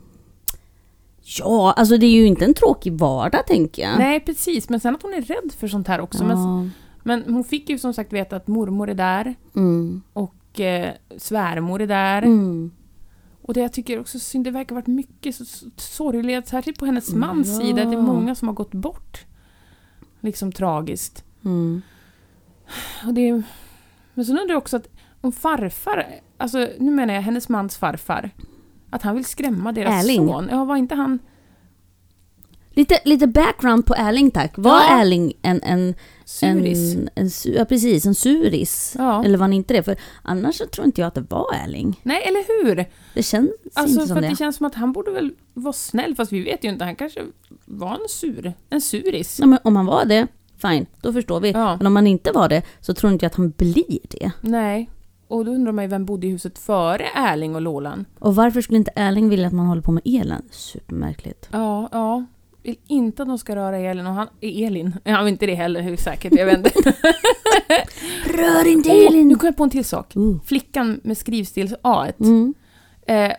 [1.25, 3.99] ja, alltså det är ju inte en tråkig vardag tänker jag.
[3.99, 4.69] Nej, precis.
[4.69, 6.25] Men sen att hon är rädd för sånt här också.
[6.25, 6.69] Men, Ja.
[7.03, 10.03] men hon fick ju som sagt veta att mormor är där Mm.
[10.13, 12.23] och eh, svärmor är där.
[12.23, 12.71] Mm.
[13.43, 15.45] Och det jag tycker också synd, det verkar varit mycket så,
[16.47, 17.61] särskilt på hennes mans ja.
[17.61, 17.85] sida.
[17.85, 19.25] Det är många som har gått bort.
[20.21, 21.25] Liksom tragiskt.
[21.45, 21.83] Mm.
[23.07, 23.43] Och det
[24.15, 24.89] men så undrar jag också att
[25.21, 26.07] om farfar,
[26.37, 28.31] alltså nu menar jag hennes mans farfar,
[28.95, 30.29] att han vill skrämma deras Erling.
[30.29, 30.49] son.
[30.51, 31.19] Ja, var inte han
[32.77, 34.53] Lite, lite background på Erling tack.
[34.57, 35.01] Var Ja.
[35.01, 36.95] Erling en, en, suris?
[36.95, 38.95] en, en, ja, precis, en suris?
[38.99, 39.25] Ja.
[39.25, 39.83] Eller var han inte det?
[39.83, 42.01] För annars så tror inte jag att det var Erling.
[42.03, 42.85] Nej, eller hur?
[43.15, 44.29] Det känns Alltså inte som det.
[44.29, 46.85] det känns som att han borde väl vara snäll, fast vi vet ju inte.
[46.85, 47.21] Han kanske
[47.65, 49.39] var en sur, en suris.
[49.41, 50.27] Ja, men om han var det,
[50.63, 51.51] fine, då förstår vi.
[51.51, 51.77] Ja.
[51.77, 54.31] Men om han inte var det så tror inte jag att han blir det.
[54.41, 54.91] Nej.
[55.29, 58.05] Och då undrar man ju vem bodde i huset före Erling och Lolan?
[58.19, 60.43] Och varför skulle inte Erling vilja att man håller på med elen?
[60.51, 61.49] Supermärkligt.
[61.53, 62.25] Ja, ja.
[62.63, 64.29] Vill inte att de ska röra Elin och han...
[64.41, 64.97] Elin?
[65.05, 66.71] Ja, men inte det heller, hur säkert, jag vet inte.
[68.27, 69.29] Rör inte Åh, Elin!
[69.29, 70.17] nu kom jag på en till sak.
[70.17, 70.41] Uh.
[70.45, 72.07] Flickan med skrivstils A.
[72.21, 72.55] Mm.
[73.07, 73.33] Eh,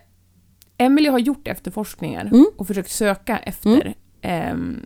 [0.78, 2.46] Emily har gjort efterforskningar Mm.
[2.58, 4.86] och försökt söka efter ehm,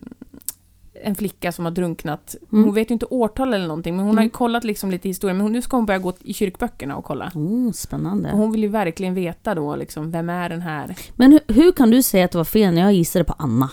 [1.03, 2.35] en flicka som har drunknat.
[2.51, 2.63] Mm.
[2.63, 4.29] Hon vet ju inte årtal eller någonting, men hon har ju Mm.
[4.31, 5.33] kollat liksom lite historia.
[5.33, 7.31] Men nu ska hon börja gå i kyrkböckerna och kolla.
[7.35, 8.31] Oh, spännande.
[8.31, 10.95] Och hon vill ju verkligen veta då liksom, vem är den här?
[11.15, 13.69] Men hur, hur kan du säga att det var fel när jag gissade på Anna?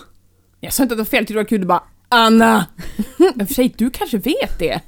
[0.59, 2.65] Jag sa inte att det var fel, jag tyckte det var kul, du bara Anna!
[3.41, 4.81] Och för sig, du kanske vet det?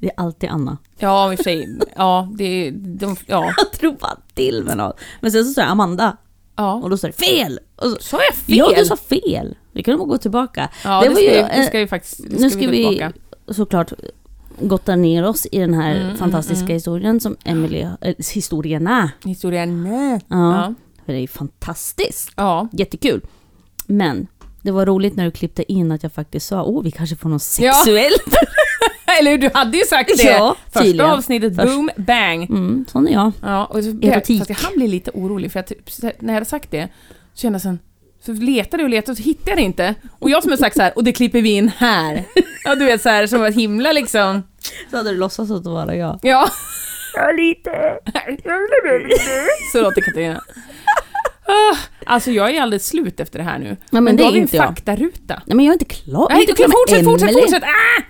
[0.00, 0.78] Det är alltid Anna.
[0.98, 1.78] Ja, i och för sig.
[1.96, 2.70] Ja, det är...
[2.72, 5.00] De, ja, Jag tror bara till med något.
[5.20, 6.16] Men sen så sa jag Amanda
[6.56, 6.74] ja.
[6.74, 7.60] och då sa det fel!
[7.76, 8.56] Och så, Sa jag fel?
[8.56, 9.56] Ja, du sa fel!
[9.72, 10.68] Vi kan nog gå tillbaka.
[10.84, 12.20] Ja, Det det, ska, ju, ju, det eh, ska ju faktiskt...
[12.30, 13.12] Det nu ska, vi tillbaka.
[13.48, 13.92] såklart
[14.60, 16.74] gotta ner oss i den här Mm, mm, fantastiska mm.
[16.74, 19.10] historien som Emily, äh, historierna.
[19.24, 20.20] Historien, nej.
[20.28, 20.74] Ja, Ja.
[21.06, 22.30] för det är fantastiskt.
[22.36, 22.68] ja.
[22.72, 23.20] Jättekul.
[23.86, 24.26] Men
[24.62, 27.28] det var roligt när du klippte in att jag faktiskt sa åh vi kanske får
[27.28, 27.72] något Ja.
[29.20, 30.22] Eller hur, du hade ju sagt det!
[30.22, 31.10] Ja, Första tydligen.
[31.10, 31.68] avsnittet, Först.
[31.68, 32.42] boom, bang!
[32.50, 33.32] Mm, sån är jag.
[33.42, 34.38] Ja, och så blev jag, Erotik.
[34.38, 36.88] fast jag hann bli lite orolig för att precis när jag hade sagt det
[37.34, 37.78] så kände jag sen
[38.26, 39.94] så letade jag och letade och så hittade jag det inte.
[40.18, 42.24] Och jag som har sagt så här, och det klipper vi in här.
[42.64, 44.42] Ja, du vet så här som var himla liksom...
[44.90, 46.18] Så hade du låtsats att det var jag.
[46.22, 46.48] Ja.
[47.16, 47.70] Ja, lite.
[49.72, 50.40] Så låter Katarina.
[51.46, 53.76] Ah, Alltså jag är alldeles slut efter det här nu.
[53.90, 54.66] Ja, men det då är har vi en inte jag.
[54.66, 55.42] faktaruta.
[55.46, 56.26] Nej men jag är inte klar.
[56.30, 57.42] Nej, inte okej, klar med fortsätt, fortsätt, Emily.
[57.42, 57.62] fortsätt!
[57.62, 58.02] Ah!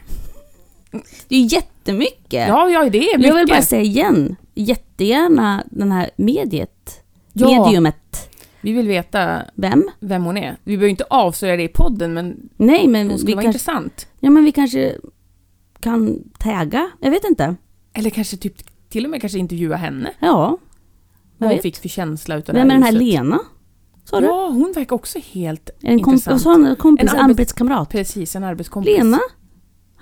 [1.29, 2.49] Det är jättemycket.
[2.49, 3.27] Ja, ja, det är mycket.
[3.29, 7.03] jag vill bara säga igen, jättegärna den här mediet.
[7.33, 7.65] Ja.
[7.65, 8.29] Mediumet.
[8.61, 9.89] Vi vill veta Vem?
[10.01, 10.57] vem hon är.
[10.65, 14.07] Vi behöver inte avslöja det i podden, men Nej men hon skulle vara kanske, intressant.
[14.21, 14.95] ja, men vi kanske
[15.81, 16.91] kan tagga?
[17.01, 17.55] Jag vet inte.
[17.93, 18.55] Eller kanske typ
[18.89, 20.13] till och med kanske intervjua henne.
[20.21, 20.59] Ja.
[21.39, 21.63] Vad hon vet.
[21.63, 23.07] fick för känsla utav Vem det är den här huset.
[23.09, 23.39] Lena?
[24.05, 24.27] Sa du?
[24.27, 26.45] Ja, hon verkar också helt en komp- intressant.
[26.45, 26.67] hon?
[26.67, 27.89] En kompis, En arbets- arbetskamrat?
[27.91, 28.97] Precis, en arbetskompis.
[28.99, 29.19] Lena?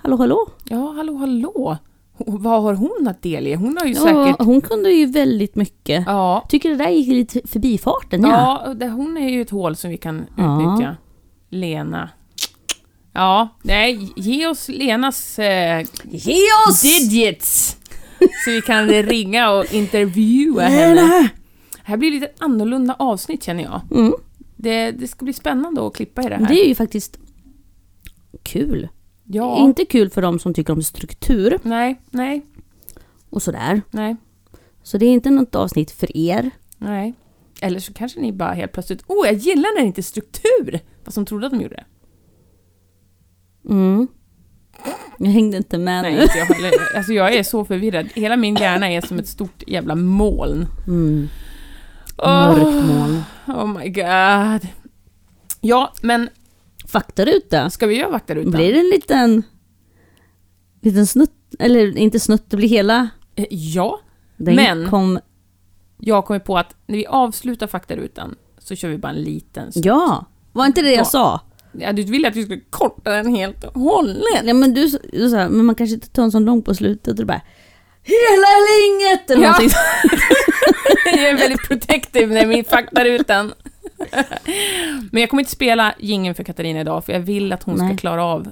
[0.03, 0.47] Hallå hallå?
[0.63, 1.77] Ja, hallå, hallå.
[2.17, 3.55] Vad har hon att delge?
[3.55, 4.45] Hon har ju Ja, säkert...
[4.45, 6.03] hon kunde ju väldigt mycket.
[6.07, 8.21] Ja, Tycker det där gick lite förbi farten.
[8.21, 8.63] Ja.
[8.65, 8.73] ja.
[8.73, 10.61] det- hon är ju ett hål som vi kan Ja.
[10.75, 10.97] utnyttja.
[11.49, 12.09] Lena.
[13.13, 16.35] Ja, nej, ge oss Lenas eh, Ge
[16.69, 16.81] oss!
[16.81, 17.77] digits!
[18.45, 20.95] Så vi kan ringa och intervjua henne.
[20.95, 21.07] Lena!
[21.75, 23.81] Det här blir lite ett annorlunda avsnitt känner jag.
[23.91, 24.13] Mm.
[24.55, 26.47] Det, det ska bli spännande att klippa i det här.
[26.47, 27.17] Det är ju faktiskt
[28.43, 28.87] kul.
[29.31, 29.57] Ja.
[29.57, 32.45] Inte kul för de som tycker om struktur Nej, nej,
[33.29, 33.81] och sådär.
[33.91, 34.15] nej.
[34.83, 36.51] Så det är inte något avsnitt för er.
[36.77, 37.13] Nej.
[37.61, 40.79] Eller så kanske ni bara helt plötsligt, oh jag gillar när det inte är struktur!
[41.05, 41.85] Fast de trodde att de gjorde det.
[43.69, 44.07] Mm.
[45.17, 46.21] Jag hängde inte med Nej, nu.
[46.21, 46.71] inte jag heller.
[46.97, 48.07] Alltså jag är så förvirrad.
[48.13, 50.67] Hela min hjärna är som ett stort jävla moln.
[50.87, 51.27] Mm.
[52.17, 53.21] Åh, Mörkt moln.
[53.47, 54.67] oh my god.
[55.61, 56.29] Ja, men
[56.91, 57.69] Faktaruta.
[57.69, 58.51] ska vi göra vaktarutan?
[58.51, 59.43] Blir det en liten,
[60.81, 63.09] liten snutt, eller inte snutt, det blir hela.
[63.35, 63.99] Eh, Ja,
[64.37, 65.19] Den Men- kom,
[65.99, 69.85] jag kommer på att när vi avslutar faktarutan så kör vi bara en liten stund.
[69.85, 71.05] ja, var inte det jag Ja.
[71.05, 71.39] sa?
[71.71, 74.23] Ja, du ville att vi skulle korta den helt och hållet.
[74.43, 77.07] Ja, men du, du sa, men man kanske inte tar en sån lång på slutet
[77.07, 77.41] och du bara
[78.03, 79.29] Hela eller inget!
[79.31, 79.49] Eller Ja.
[79.51, 79.69] någonting.
[81.05, 83.53] Jag är väldigt protective när min faktarutan.
[85.11, 87.85] Men jag kommer inte spela gingen för Katarina idag, för jag vill att hon ska
[87.87, 87.97] Nej.
[87.97, 88.47] klara av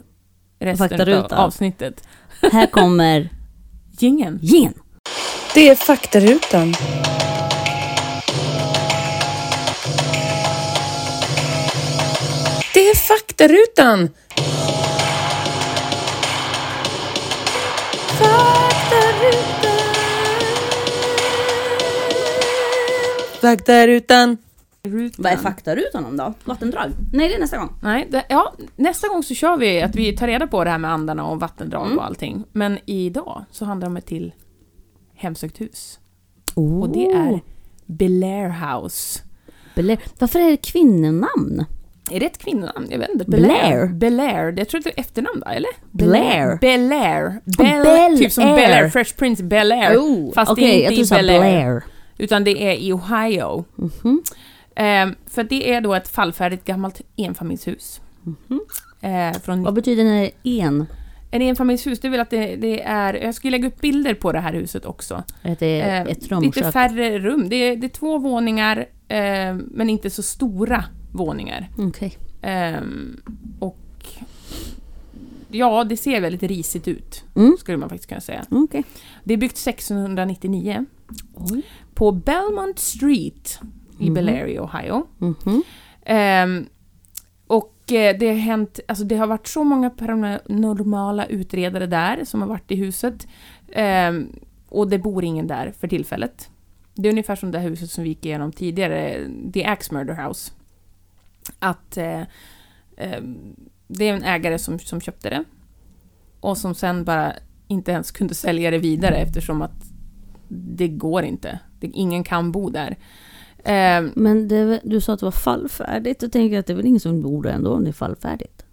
[0.60, 1.38] resten av Faktarutan.
[1.40, 2.08] avsnittet.
[2.52, 3.30] Här kommer
[4.00, 4.40] Gingen.
[4.42, 4.74] gen.
[5.54, 6.74] Det är faktarutan.
[12.74, 14.10] Det är faktarutan!
[23.42, 24.38] Faktarutan.
[24.84, 25.24] Rutan.
[25.24, 26.34] Vad är faktarutan om då?
[26.46, 26.92] Vattendrag?
[27.14, 27.74] Nej, det är nästa gång.
[27.82, 30.78] Nej, det, ja, nästa gång så kör vi att vi tar reda på det här
[30.78, 31.98] med andarna och vattendrag Mm.
[31.98, 32.44] och allting.
[32.52, 34.34] Men idag så handlar det om ett till
[35.16, 36.00] hemsökt hus.
[36.56, 36.82] Oh.
[36.82, 37.40] Och det är
[37.86, 39.20] Belair House.
[39.76, 40.00] Blair.
[40.20, 41.66] Varför är det kvinnonamn?
[42.12, 42.88] Är det ett kvinnonamn?
[42.90, 43.26] Jag vet inte.
[43.26, 43.86] Blair.
[43.88, 44.54] Belair.
[44.58, 45.70] Jag tror det är efternamn då, eller?
[45.92, 46.58] Blair.
[46.62, 47.42] Belair.
[47.58, 48.56] Bel, Bel typ som Air.
[48.56, 48.90] Bel Air.
[48.90, 49.98] Fresh Prince Bel Air.
[49.98, 51.40] Oh, Fast det är inte jag i tror du sa Bel Air.
[51.40, 51.84] Blair.
[52.18, 53.66] Utan det är i Ohio.
[53.76, 54.24] Mhm.
[54.76, 58.02] Ehm, för det är då ett fallfärdigt gammalt enfamiljshus.
[58.24, 58.60] Mhm.
[59.02, 60.86] Eh, från Vad betyder det en?
[61.32, 63.14] En enfamiljshus, det väl att det, det är...
[63.14, 65.24] Jag ska lägga upp bilder på det här huset också.
[65.42, 67.50] Att det är Eh, ett rum Lite färre rum.
[67.50, 71.70] Det är, det är två våningar, eh, men inte så stora våningar.
[71.78, 72.18] Okej.
[72.42, 73.22] Ehm,
[73.60, 73.78] och...
[75.52, 77.58] Ja, det ser väldigt risigt ut, Mm.
[77.60, 78.46] skulle man faktiskt kunna säga.
[78.50, 78.84] Okej.
[79.24, 80.86] Det är byggt 1699
[81.34, 81.62] Oj.
[81.94, 83.60] på Belmont Street
[84.00, 84.14] i Mhm.
[84.14, 85.08] Bel Air Ohio.
[86.06, 86.66] Ehm,
[87.48, 92.42] och eh, det har hänt, alltså det har varit så många paranormala utredare där som
[92.42, 93.28] har varit i huset.
[93.72, 94.28] Ehm,
[94.70, 96.50] och det bor ingen där för tillfället.
[96.94, 100.28] Det är ungefär som det här huset som vi gick igenom tidigare, The Axe Murder
[100.28, 100.52] House.
[101.60, 102.22] Att eh,
[102.98, 103.56] ehm,
[103.88, 105.44] det är en ägare som, som köpte det.
[106.40, 107.34] Och som sen bara
[107.68, 109.84] inte ens kunde sälja det vidare eftersom att
[110.48, 111.60] det går inte.
[111.80, 112.98] Det, ingen kan bo där.
[113.64, 116.22] Ehm, Men det, du sa att det var fallfärdigt.
[116.22, 118.66] Jag tänker att det är väl ingen som bor där ändå om det är fallfärdigt.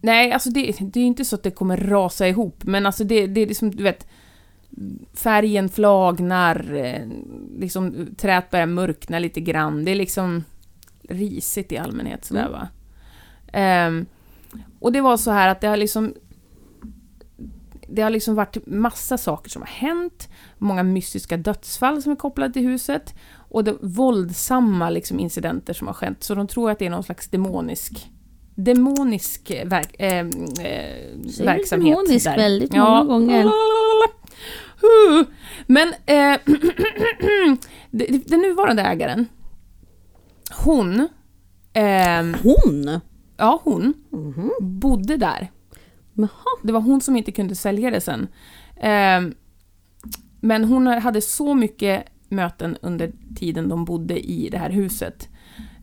[0.00, 3.26] Nej, alltså det, det är inte så att det kommer rasa ihop, men alltså det,
[3.26, 4.06] det är liksom, du vet,
[5.14, 7.06] färgen flagnar, eh,
[7.58, 9.84] liksom träet börjar mörkna lite grann.
[9.84, 10.44] Det är liksom
[11.08, 12.52] risigt i allmänhet sådär Mm.
[12.52, 12.68] va.
[13.52, 14.06] Ehm,
[14.80, 16.14] och det var så här att det har liksom
[17.88, 20.28] det har liksom varit massa saker som har hänt,
[20.58, 23.14] många mystiska dödsfall som är kopplade till huset
[23.52, 27.02] och det våldsamma liksom incidenter som har skett, så de tror att det är någon
[27.02, 28.08] slags demonisk
[28.54, 30.26] demonisk verk, eh,
[31.30, 31.96] Säger verksamhet.
[31.96, 32.36] demonisk där.
[32.36, 33.50] väldigt många gånger.
[35.66, 35.88] Men
[37.90, 39.26] det- den nuvarande ägaren,
[40.64, 41.08] hon,
[41.72, 43.00] ehm, Hon?
[43.36, 44.50] ja hon, Mhm.
[44.60, 45.50] bodde där.
[46.62, 48.28] Det var hon som inte kunde sälja det sen.
[48.80, 49.34] Ehm,
[50.40, 55.28] men hon hade så mycket möten under tiden de bodde i det här huset.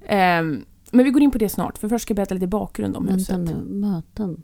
[0.08, 2.96] Ehm, men vi går in på det snart, för först ska jag berätta lite bakgrund
[2.98, 3.56] om Vänta huset.
[3.56, 4.44] nu, möten.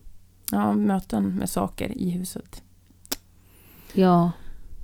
[0.51, 2.63] Ja, möten med saker i huset.
[3.93, 4.31] Ja,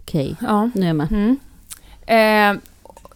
[0.02, 0.36] okej.
[0.42, 0.70] Ja.
[0.76, 1.12] Nu är jag med.
[1.12, 1.38] Mm.
[2.06, 2.62] Eh,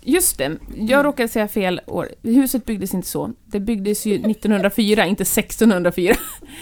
[0.02, 2.10] just det, jag råkade säga fel år.
[2.22, 3.32] Huset byggdes inte så.
[3.46, 6.16] Det byggdes ju 1904, inte 1604.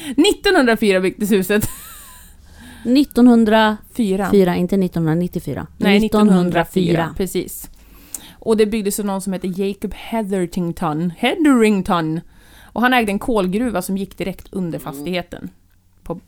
[0.06, 1.70] 1904 byggdes huset.
[2.86, 4.56] 1904, Fyra.
[4.56, 5.68] inte 1994.
[5.78, 7.14] Nej, 1904.
[7.18, 7.70] Precis.
[8.40, 11.10] Och det byggdes av någon som heter Jacob Heathertington.
[11.18, 12.22] Hetherington.
[12.64, 15.50] Och han ägde en kolgruva som gick direkt under fastigheten.
[16.04, 16.20] På,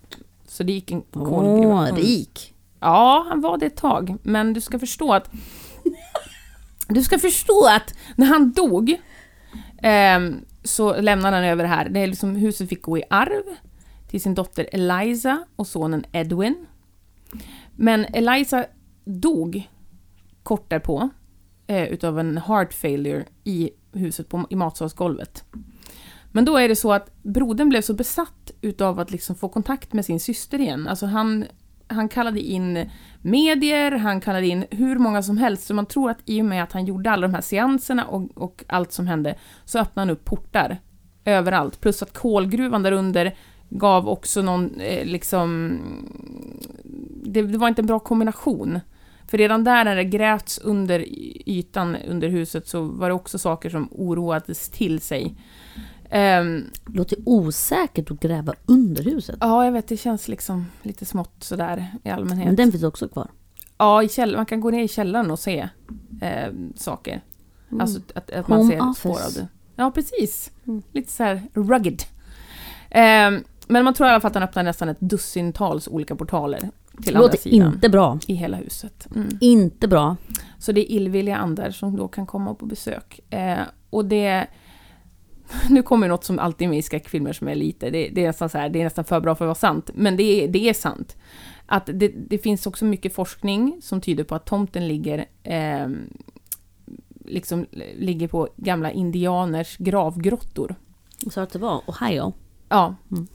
[0.48, 1.74] så det gick en kolgruva.
[1.74, 1.96] Åh, Mm.
[1.96, 2.54] rik.
[2.80, 4.18] Ja, han var det ett tag.
[4.24, 5.32] Men du ska förstå att...
[6.88, 8.96] Du ska förstå att när han dog
[9.82, 11.90] ehm, så lämnade han över det här.
[11.90, 13.44] Det är liksom, huset fick gå i arv
[14.16, 16.66] till sin dotter Eliza och sonen Edwin.
[17.76, 18.66] Men Eliza
[19.06, 19.70] dog
[20.44, 21.10] kort därpå
[21.68, 25.44] eh, utav en heart failure i huset på, i matsalsgolvet.
[26.32, 29.94] Men då är det så att brodern blev så besatt utav att liksom få kontakt
[29.94, 30.88] med sin syster igen.
[30.88, 31.46] Alltså han
[31.88, 32.90] han kallade in
[33.22, 36.64] medier, han kallade in hur många som helst, så man tror att i och med
[36.64, 39.36] att han gjorde alla de här seanserna och, och allt som hände,
[39.66, 40.78] så öppnade han upp portar
[41.26, 41.82] överallt.
[41.82, 43.36] Plus att kolgruvan där under
[43.78, 45.80] gav också någon, eh, liksom...
[47.24, 48.80] Det, det var inte en bra kombination.
[49.28, 51.06] För redan där när det grävts under
[51.50, 55.36] ytan under huset så var det också saker som oroades till sig.
[56.10, 59.38] Ehm, Låter osäkert att gräva under huset.
[59.40, 62.46] ja, jag vet, det känns liksom lite smått sådär i allmänhet.
[62.48, 63.28] Men den finns också kvar.
[63.78, 65.70] Ja, i käll- man kan gå ner i källaren och se
[66.22, 67.22] eh, saker.
[67.70, 67.82] Mm.
[67.82, 69.40] Alltså att, att man Home ser spår av office.
[69.40, 69.48] det.
[69.76, 70.52] Ja, precis.
[70.68, 70.82] Mm.
[70.92, 72.02] Lite så här rugged.
[72.90, 76.60] Ehm, men man tror i alla fall att han öppnar nästan ett dussintals olika portaler
[77.04, 77.74] till andra Låter sidan.
[77.74, 78.20] inte bra.
[78.28, 79.08] I hela huset.
[79.16, 79.30] Mm.
[79.42, 80.16] Inte bra.
[80.60, 83.20] Så det är illvilliga andar som då kan komma på besök.
[83.30, 83.60] Eh,
[83.90, 84.48] och det...
[85.70, 88.28] Nu kommer något som alltid är med i skräckfilmer som är lite, det, det, är
[88.28, 90.48] nästan så här, det är nästan för bra för att vara sant, men det är,
[90.48, 91.18] det är sant.
[91.66, 95.88] Att det, det finns också mycket forskning som tyder på att tomten ligger, eh,
[97.26, 97.66] liksom,
[97.98, 100.76] ligger på gamla indianers gravgrottor.
[101.32, 102.34] Sa att det var Ohio.
[102.70, 102.96] Ja.
[103.12, 103.28] Mm.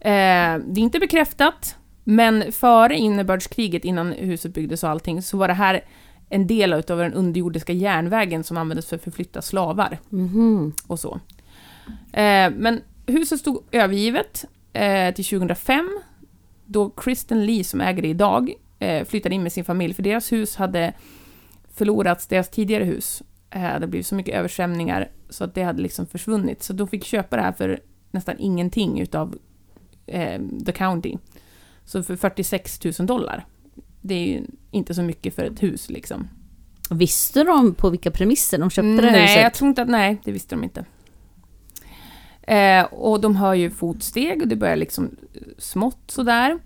[0.00, 5.48] Eh, det är inte bekräftat, men före innebördskriget, innan huset byggdes och allting, så var
[5.48, 5.84] det här
[6.28, 10.72] en del av den underjordiska järnvägen som användes för att förflytta slavar Mhm.
[10.86, 11.20] och så.
[12.12, 15.98] Eh, men huset stod övergivet eh, till 2005,
[16.66, 20.32] då Kristen Lee, som äger det idag, eh, flyttade in med sin familj, för deras
[20.32, 20.92] hus hade
[21.74, 26.06] förlorats, deras tidigare hus eh, hade blivit så mycket översvämningar så att det hade liksom
[26.06, 26.62] försvunnit.
[26.62, 27.80] Så de fick köpa det här för
[28.10, 29.38] nästan ingenting utav
[30.06, 31.16] eh, the county.
[31.84, 33.46] Så för 46 000 dollar.
[34.00, 36.28] Det är ju inte så mycket för ett hus liksom.
[36.90, 39.42] Visste de på vilka premisser de köpte det här nej, huset?
[39.42, 40.84] jag tror inte att, nej, det visste de inte.
[42.42, 45.10] Eh, och de hör ju fotsteg och det börjar liksom
[45.58, 46.58] smått sådär.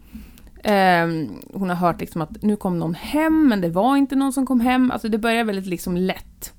[0.65, 1.07] Eh,
[1.53, 4.47] hon har hört liksom att nu kom någon hem, men det var inte någon som
[4.47, 4.91] kom hem.
[4.91, 6.53] Alltså det börjar väldigt liksom lätt.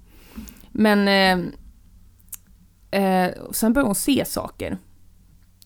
[0.72, 1.52] Men eh,
[2.92, 4.78] eh, sen börjar hon se saker.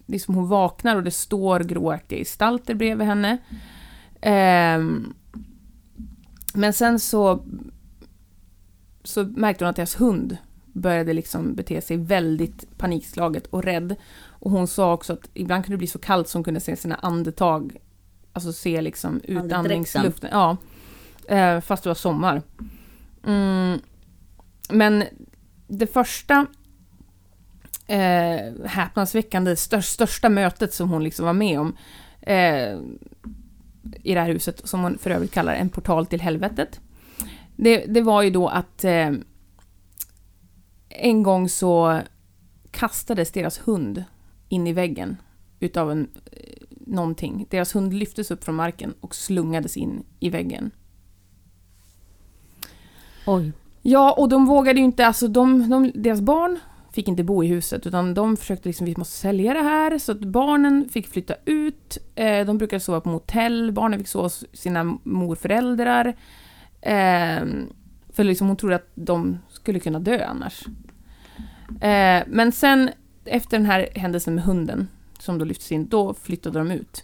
[0.05, 3.37] Liksom hon vaknar och det står gråaktiga gestalter bredvid henne.
[4.21, 5.13] Ehm,
[6.53, 7.45] men sen så
[9.03, 10.37] så märkte hon att deras hund
[10.73, 13.95] började liksom bete sig väldigt panikslaget och rädd.
[14.27, 16.75] Och hon sa också att ibland kunde det bli så kallt som hon kunde se
[16.75, 17.77] sina andetag,
[18.33, 20.29] alltså se liksom utandningsluften.
[20.33, 20.57] Ja,
[21.27, 22.41] eh, fast det var sommar.
[23.25, 23.79] Mm,
[24.69, 25.03] men
[25.67, 26.45] det första
[27.87, 31.77] eh, häpnadsväckande, största, största mötet som hon liksom var med om
[32.21, 32.79] eh,
[34.03, 36.79] i det här huset, som hon för övrigt kallar en portal till helvetet.
[37.55, 39.11] Det, det var ju då att eh,
[40.89, 42.01] en gång så
[42.71, 44.03] kastades deras hund
[44.49, 45.17] in i väggen
[45.59, 47.47] utav en, eh, någonting.
[47.49, 50.71] Deras hund lyftes upp från marken och slungades in i väggen.
[53.27, 53.51] Oj.
[53.81, 56.59] Ja, och de vågade ju inte, alltså de, de, deras barn
[56.95, 60.11] fick inte bo i huset utan de försökte liksom, vi måste sälja det här så
[60.11, 61.97] att barnen fick flytta ut.
[62.15, 66.07] Eh, de brukade sova på motell, barnen fick sova hos sina morföräldrar.
[66.81, 67.45] Eh,
[68.13, 70.65] för liksom hon trodde att de skulle kunna dö annars.
[71.81, 72.89] Eh, men sen
[73.25, 74.87] efter den här händelsen med hunden
[75.19, 77.03] som då lyftes in, då flyttade de ut.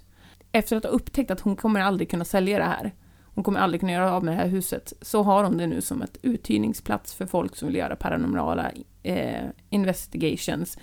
[0.51, 2.91] Efter att ha upptäckt att hon kommer aldrig kunna sälja det här,
[3.35, 5.81] hon kommer aldrig kunna göra av med det här huset, så har hon det nu
[5.81, 8.71] som ett uthyrningsplats för folk som vill göra paranormala
[9.03, 10.77] eh, investigations.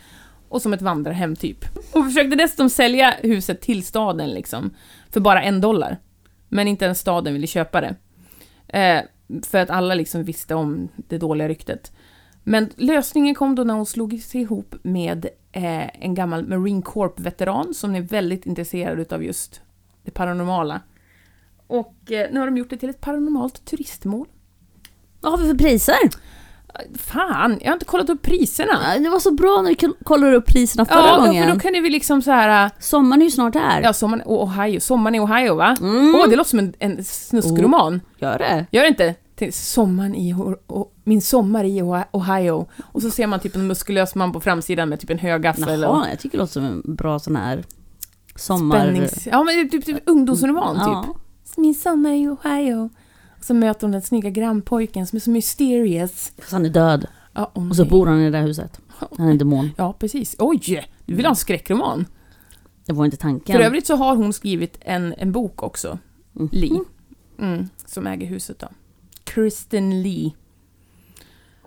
[0.49, 1.65] Och som ett vandrarhem typ.
[1.93, 4.75] Hon försökte dessutom sälja huset till staden liksom,
[5.11, 5.99] för bara en dollar.
[6.49, 7.95] Men inte ens staden ville köpa det.
[8.79, 9.03] Eh,
[9.47, 11.93] för att alla liksom visste om det dåliga ryktet.
[12.45, 17.75] Men lösningen kom då när hon slog sig ihop med eh, en gammal Marine Corp-veteran
[17.75, 19.63] som är väldigt intresserad av just
[20.05, 20.81] det paranormala.
[21.69, 24.27] Och eh, nu har de gjort det till ett paranormalt turistmål.
[25.21, 25.97] Vad har vi för priser?
[26.99, 28.79] Fan, jag har inte kollat upp priserna.
[28.95, 31.47] Ja, Det var så bra när vi koll- kollade upp priserna förra Ja, gången.
[31.47, 32.65] för då kunde vi liksom så här...
[32.67, 33.83] äh, Sommaren är ju snart här.
[33.83, 34.81] Ja, sommaren, och Ohio.
[34.81, 35.77] Sommaren i Ohio, va?
[35.81, 36.31] Åh, Mm.
[36.31, 38.01] det låter som en, en snuskroman.
[38.19, 38.67] Gör det?
[38.73, 39.15] Gör det inte?
[39.53, 42.67] Sommaren i, O- O- min sommar i Ohio.
[42.83, 45.81] Och så ser man typ en muskulös man på framsidan med typ en hög gaffel.
[45.81, 47.65] Jaha, jag tycker det låter som en bra sån här
[48.37, 48.77] sommar...
[48.81, 49.27] Spännings...
[49.27, 50.85] Ja, men typ, typ ungdomsroman, typ.
[50.87, 51.17] Ja.
[51.59, 52.91] Min sommar i Ohio.
[53.39, 56.33] Och så möter hon den snygga grannpojken som är så mysterious.
[56.39, 57.07] Fast han är död.
[57.35, 57.91] Ja, åh Och så nej.
[57.91, 58.81] bor han i det där huset.
[59.17, 59.71] Han är en demon.
[59.77, 60.37] Ja, precis.
[60.39, 60.87] Oj!
[61.07, 62.07] Du vill ha en skräckroman?
[62.87, 63.57] Det var inte tanken.
[63.57, 65.99] För övrigt så har hon skrivit en, en bok också.
[66.33, 66.49] Mhm.
[66.53, 66.81] Lee.
[67.39, 68.69] Mm, som äger huset då.
[69.25, 70.31] Kristen Lee.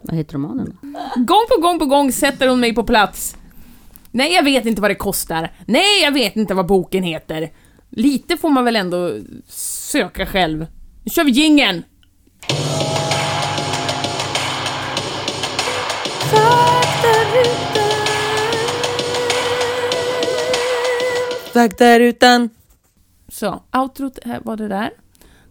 [0.01, 0.77] Vad heter romanen?
[1.15, 3.37] Gång på gång på gång sätter hon mig på plats.
[4.11, 5.51] Nej, jag vet inte vad det kostar.
[5.65, 7.51] Nej, jag vet inte vad boken heter.
[7.93, 9.17] Lite får man väl ändå
[9.47, 10.65] söka själv.
[11.03, 11.83] Nu kör vi jingeln!
[21.53, 22.49] Faktarutan.
[23.27, 24.89] Så, outrot här var det där.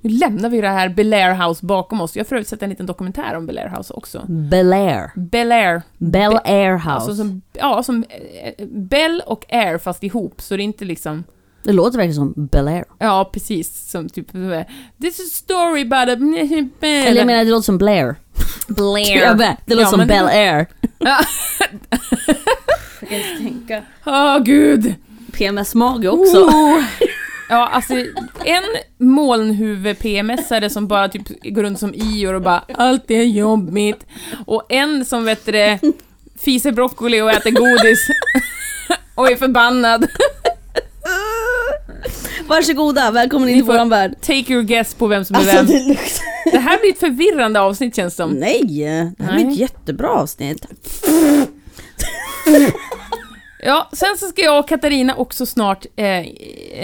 [0.01, 2.17] Nu lämnar vi det här Belair House bakom oss.
[2.17, 4.25] Jag har för övrigt sett en liten dokumentär om Belair House också.
[4.29, 5.11] Bel Air.
[5.15, 5.83] Belair.
[5.99, 6.91] Bel Air House.
[6.91, 11.25] Alltså som, ja, som eh, Bell och Air fast ihop, så det är inte liksom...
[11.63, 12.85] Det låter verkligen som Bel Air.
[12.99, 13.91] Ja, precis.
[13.91, 14.33] Som typ...
[15.03, 16.13] This is a story about a...
[16.87, 18.17] Eller jag menar, det låter som Blair.
[18.69, 19.35] Blair.
[19.67, 20.67] Det låter Ja, som men- Bel Air.
[20.99, 21.19] Ja.
[23.01, 23.83] Jag kan inte tänka.
[24.07, 24.95] Åh, gud!
[25.33, 26.37] PMS-mage också.
[26.45, 26.83] Oh.
[27.49, 27.95] Ja, alltså
[28.45, 28.65] en
[28.99, 34.07] molnhuvud-PMSare som bara typ går runt som Ior och bara allt är jobbigt.
[34.47, 35.79] Och en som vet du det,
[36.41, 38.07] fiser broccoli och äter godis
[39.15, 40.07] och är förbannad.
[42.51, 44.15] Varsågoda, välkommen in får- våran värld.
[44.21, 45.67] Take your guess på vem som är Alltså vem.
[45.67, 46.51] det luktar...
[46.53, 48.31] Det här blir ett förvirrande avsnitt känns som.
[48.31, 48.61] Nej,
[49.19, 49.53] det här blir Nej.
[49.53, 50.67] ett jättebra avsnitt.
[53.63, 56.07] Ja, sen så ska jag och Katarina också snart eh,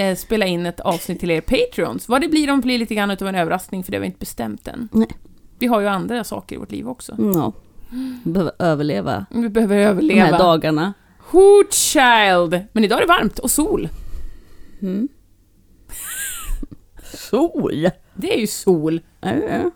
[0.00, 2.08] eh, spela in ett avsnitt till er Patreons.
[2.08, 4.18] Vad det blir, de blir lite grann utav en överraskning för det har vi inte
[4.18, 4.88] bestämt än.
[4.92, 5.08] Nej.
[5.58, 7.14] Vi har ju andra saker i vårt liv också.
[7.18, 7.52] Ja.
[8.24, 10.38] Vi behöver överleva Vi behöver de här överleva.
[10.38, 10.92] dagarna.
[11.30, 12.60] Hoot child!
[12.72, 13.88] Men idag är det varmt och sol.
[14.82, 15.08] Mm.
[17.14, 17.90] Sol!
[18.14, 19.00] Det är ju sol.
[19.20, 19.70] Ja.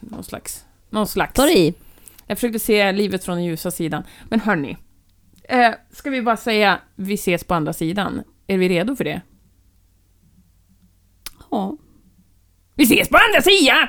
[0.00, 0.64] Någon slags.
[0.90, 1.34] Någon slags.
[1.34, 1.74] Ta det i.
[2.26, 4.02] Jag försökte se livet från den ljusa sidan.
[4.28, 4.76] Men hörni.
[5.44, 8.22] Eh, ska vi bara säga vi ses på andra sidan?
[8.46, 9.20] Är vi redo för det?
[11.50, 11.76] Ja.
[12.74, 13.88] Vi ses på andra sidan!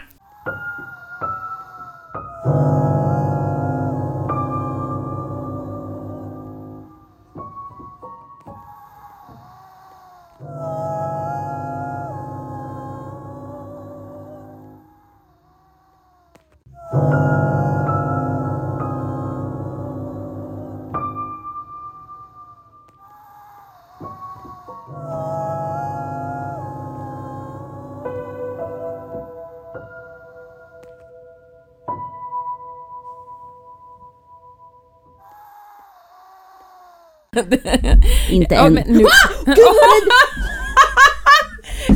[38.29, 38.73] Inte Ja, än.
[38.73, 39.03] men nu...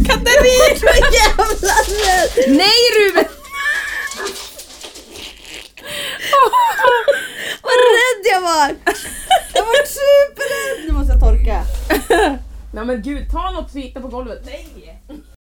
[0.08, 0.92] Katarina!
[1.12, 2.50] Jävlar!
[2.58, 3.26] Nej Ruben!
[7.62, 8.76] Vad rädd jag var!
[9.54, 10.88] Jag var superrädd!
[10.88, 11.64] Nu måste jag torka.
[12.74, 14.42] Nej men gud, ta något så hitta på golvet.
[14.46, 15.02] Nej!